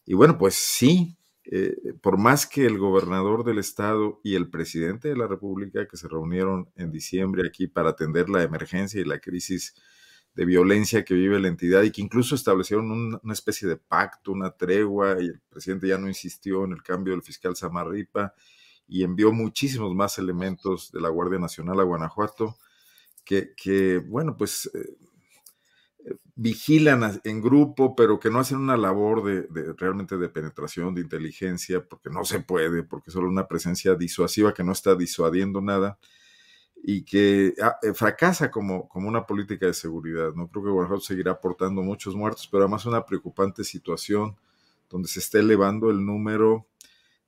[0.06, 5.08] Y bueno, pues sí, eh, por más que el gobernador del estado y el presidente
[5.08, 9.18] de la República que se reunieron en diciembre aquí para atender la emergencia y la
[9.18, 9.74] crisis
[10.34, 14.50] de violencia que vive la entidad y que incluso establecieron una especie de pacto, una
[14.50, 18.34] tregua, y el presidente ya no insistió en el cambio del fiscal Samarripa
[18.86, 22.56] y envió muchísimos más elementos de la Guardia Nacional a Guanajuato
[23.24, 24.96] que, que bueno, pues eh,
[26.34, 31.00] vigilan en grupo, pero que no hacen una labor de, de, realmente de penetración, de
[31.00, 35.98] inteligencia, porque no se puede, porque solo una presencia disuasiva que no está disuadiendo nada
[36.82, 40.32] y que ah, eh, fracasa como, como una política de seguridad.
[40.34, 44.36] No creo que Guanajuato seguirá aportando muchos muertos, pero además una preocupante situación
[44.88, 46.66] donde se está elevando el número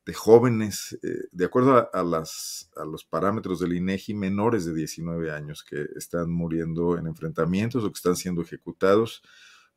[0.09, 5.31] de jóvenes, eh, de acuerdo a, las, a los parámetros del INEGI, menores de 19
[5.31, 9.23] años que están muriendo en enfrentamientos o que están siendo ejecutados,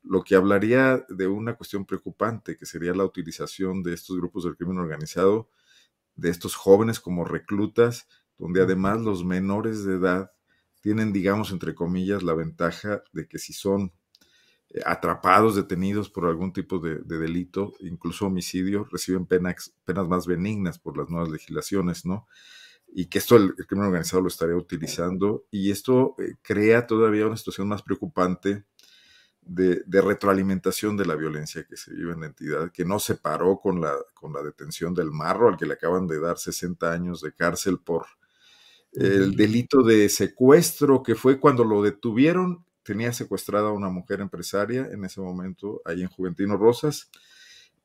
[0.01, 4.55] lo que hablaría de una cuestión preocupante, que sería la utilización de estos grupos del
[4.55, 5.49] crimen organizado,
[6.15, 8.07] de estos jóvenes como reclutas,
[8.37, 10.31] donde además los menores de edad
[10.79, 13.91] tienen, digamos, entre comillas, la ventaja de que si son
[14.85, 20.97] atrapados, detenidos por algún tipo de, delito, incluso homicidio, reciben penas, penas más benignas por
[20.97, 22.27] las nuevas legislaciones, ¿no?
[22.93, 27.37] Y que esto el, crimen organizado lo estaría utilizando y esto eh, crea todavía una
[27.37, 28.65] situación más preocupante
[29.41, 33.15] de, de, retroalimentación de la violencia que se vive en la entidad, que no se
[33.15, 36.91] paró con la, con la detención del marro, al que le acaban de dar 60
[36.91, 38.05] años de cárcel por
[38.93, 44.87] el delito de secuestro, que fue cuando lo detuvieron, tenía secuestrada a una mujer empresaria
[44.91, 47.09] en ese momento, ahí en Juventino Rosas,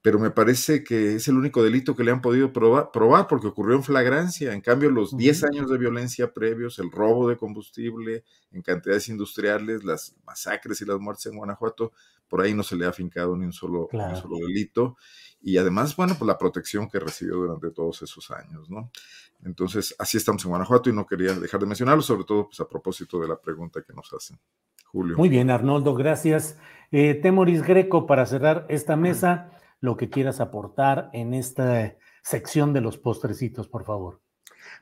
[0.06, 3.48] pero me parece que es el único delito que le han podido probar, probar porque
[3.48, 4.52] ocurrió en flagrancia.
[4.52, 8.22] En cambio, los 10 años de violencia previos, el robo de combustible
[8.52, 11.92] en cantidades industriales, las masacres y las muertes en Guanajuato,
[12.28, 14.96] por ahí no se le ha afincado ni un solo, un solo delito.
[15.40, 18.92] Y además, bueno, pues la protección que recibió durante todos esos años, ¿no?
[19.44, 22.68] Entonces, así estamos en Guanajuato y no quería dejar de mencionarlo, sobre todo pues, a
[22.68, 24.38] propósito de la pregunta que nos hacen.
[24.96, 25.16] Julio.
[25.18, 26.56] Muy bien, Arnoldo, gracias.
[26.90, 32.80] Eh, Temoris Greco, para cerrar esta mesa, lo que quieras aportar en esta sección de
[32.80, 34.20] los postrecitos, por favor.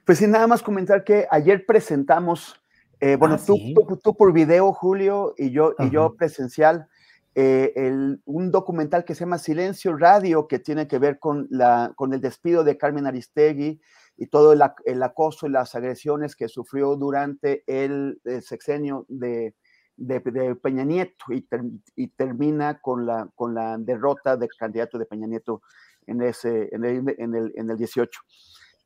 [0.05, 2.63] Pues sin nada más comentar que ayer presentamos,
[3.01, 3.59] eh, bueno, ah, tú,
[4.01, 6.87] tú, por video, Julio, y yo, y yo presencial,
[7.35, 11.93] eh, el, un documental que se llama Silencio Radio, que tiene que ver con, la,
[11.97, 13.81] con el despido de Carmen Aristegui
[14.17, 19.57] y todo el, acoso y las agresiones que sufrió durante el, sexenio de,
[19.97, 20.21] de,
[20.57, 25.63] Peña Nieto y, termina con la, con la derrota del candidato de Peña Nieto
[26.07, 28.21] en, ese, en, el, en, el, en el 18.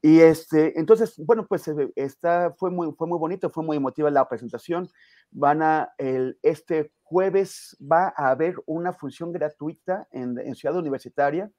[0.00, 4.11] Y este, entonces, bueno, pues eh, esta fue muy, fue muy bonito, fue muy emotiva
[4.11, 4.88] la presentación.
[5.30, 11.50] Van a, el, este jueves va a haber una función gratuita en, en Ciudad Universitaria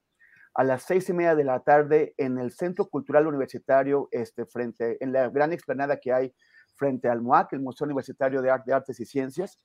[0.53, 4.97] a las seis y media de la tarde en el Centro Cultural Universitario, este, frente,
[5.03, 6.33] en la gran explanada que hay
[6.79, 9.59] frente al MUAC, el Museo Universitario de, Artes y Ciencias.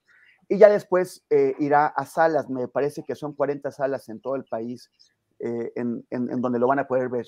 [0.49, 4.35] Y ya después eh, irá a salas, me parece que son 40 salas en todo
[4.35, 4.91] el país
[5.39, 7.27] eh, en, en, donde lo van a poder ver.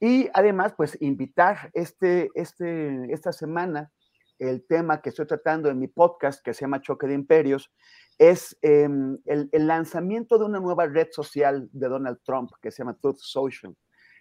[0.00, 3.92] Y además, pues invitar este, este, esta semana
[4.38, 7.70] el tema que estoy tratando en mi podcast que se llama Choque de Imperios
[8.18, 12.98] es em, el, lanzamiento de una nueva red social de Donald Trump que se llama
[12.98, 13.74] Truth Social.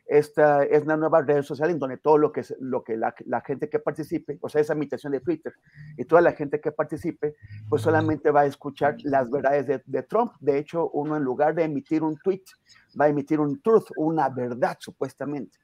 [0.05, 3.69] Esta es una nueva red social en donde todo lo que, lo que la, gente
[3.69, 5.53] que participe, o sea, esa imitación de Twitter,
[5.97, 7.35] y toda la gente que participe,
[7.67, 10.33] pues solamente va a escuchar las verdades de, Trump.
[10.39, 12.43] De hecho, uno en lugar de emitir un tweet,
[12.99, 15.57] va a emitir un truth, una verdad supuestamente.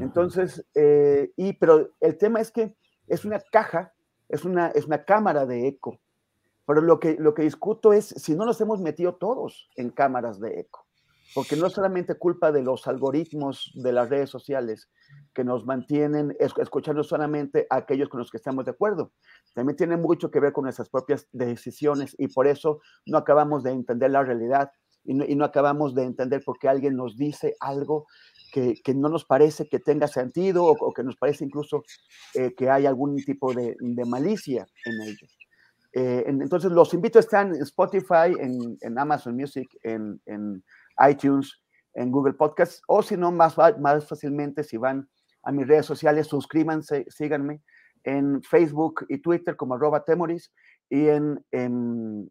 [0.00, 2.74] Entonces, eh, y, pero el tema es que
[3.06, 3.92] es una caja,
[4.28, 5.98] es una, es una cámara de eco.
[6.66, 10.40] Pero lo que, lo que discuto es si no nos hemos metido todos en cámaras
[10.40, 10.87] de eco
[11.34, 14.88] porque no es solamente culpa de los algoritmos de las redes sociales
[15.34, 19.12] que nos mantienen escuchando solamente a aquellos con los que estamos de acuerdo,
[19.54, 23.72] también tiene mucho que ver con nuestras propias decisiones y por eso no acabamos de
[23.72, 24.70] entender la realidad
[25.04, 28.06] y no, acabamos de entender por qué alguien nos dice algo
[28.52, 31.82] que, no nos parece que tenga sentido o, que nos parece incluso
[32.34, 33.74] eh, que hay algún tipo de,
[34.06, 35.26] malicia en ello.
[35.94, 40.20] Eh, entonces, los invito a estar en Spotify, en, Amazon Music, en
[41.08, 41.62] iTunes,
[41.94, 45.08] en Google Podcasts, o si no, más, más fácilmente, si van
[45.42, 47.62] a mis redes sociales, suscríbanse, síganme
[48.04, 50.52] en Facebook y Twitter como arroba temoris
[50.88, 52.30] y en, en,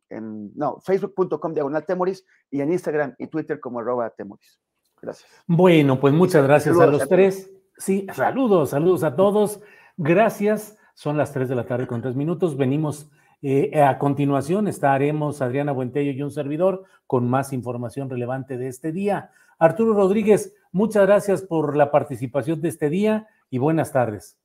[0.56, 4.60] no, facebook.com diagonal temoris y en Instagram y Twitter como arroba temoris.
[5.02, 5.30] Gracias.
[5.46, 7.52] Bueno, pues muchas gracias a los tres.
[7.78, 9.62] Sí, saludos, saludos a todos.
[9.96, 10.78] Gracias.
[10.96, 12.58] Son las tres de la tarde con tres minutos.
[12.58, 13.12] Venimos
[13.42, 18.92] eh, a continuación estaremos Adriana Buentello y un servidor con más información relevante de este
[18.92, 19.32] día.
[19.60, 24.38] Arturo Rodríguez, muchas gracias por la participación de este día y buenas tardes.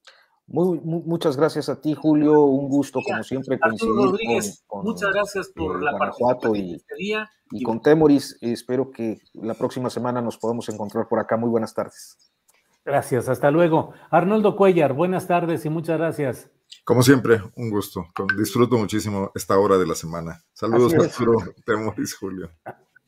[0.47, 2.43] Muy, muchas gracias a ti, Julio.
[2.43, 6.77] Un gusto, como siempre, coincidir Rodríguez, con, muchas gracias por eh, la participación y, de
[6.77, 7.31] este día.
[7.51, 11.37] Y, con Temoris, espero que la próxima semana nos podamos encontrar por acá.
[11.37, 12.19] Muy buenas tardes.
[12.85, 13.93] Gracias, hasta luego.
[14.11, 16.51] Arnoldo Cuellar, buenas tardes y muchas gracias.
[16.85, 18.07] Como siempre, un gusto.
[18.37, 20.43] Disfruto muchísimo esta hora de la semana.
[20.53, 22.51] Saludos, Arturo, Temoris, Julio.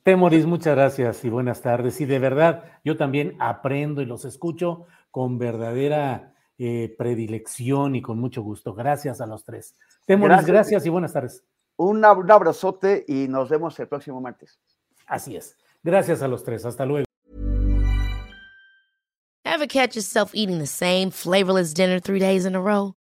[0.03, 2.01] Temoris, muchas gracias y buenas tardes.
[2.01, 8.19] Y de verdad, yo también aprendo y los escucho con verdadera eh, predilección y con
[8.19, 8.75] mucho gusto.
[8.75, 9.77] Gracias a los tres.
[10.07, 11.43] Temoris, gracias, y buenas tardes.
[11.77, 14.61] Un abrazote y nos vemos el próximo martes.
[15.07, 15.57] Así es.
[15.83, 16.65] Gracias a los tres.
[16.65, 17.07] Hasta luego.
[19.45, 22.95] Ever catch yourself eating the same flavorless dinner three days in a row?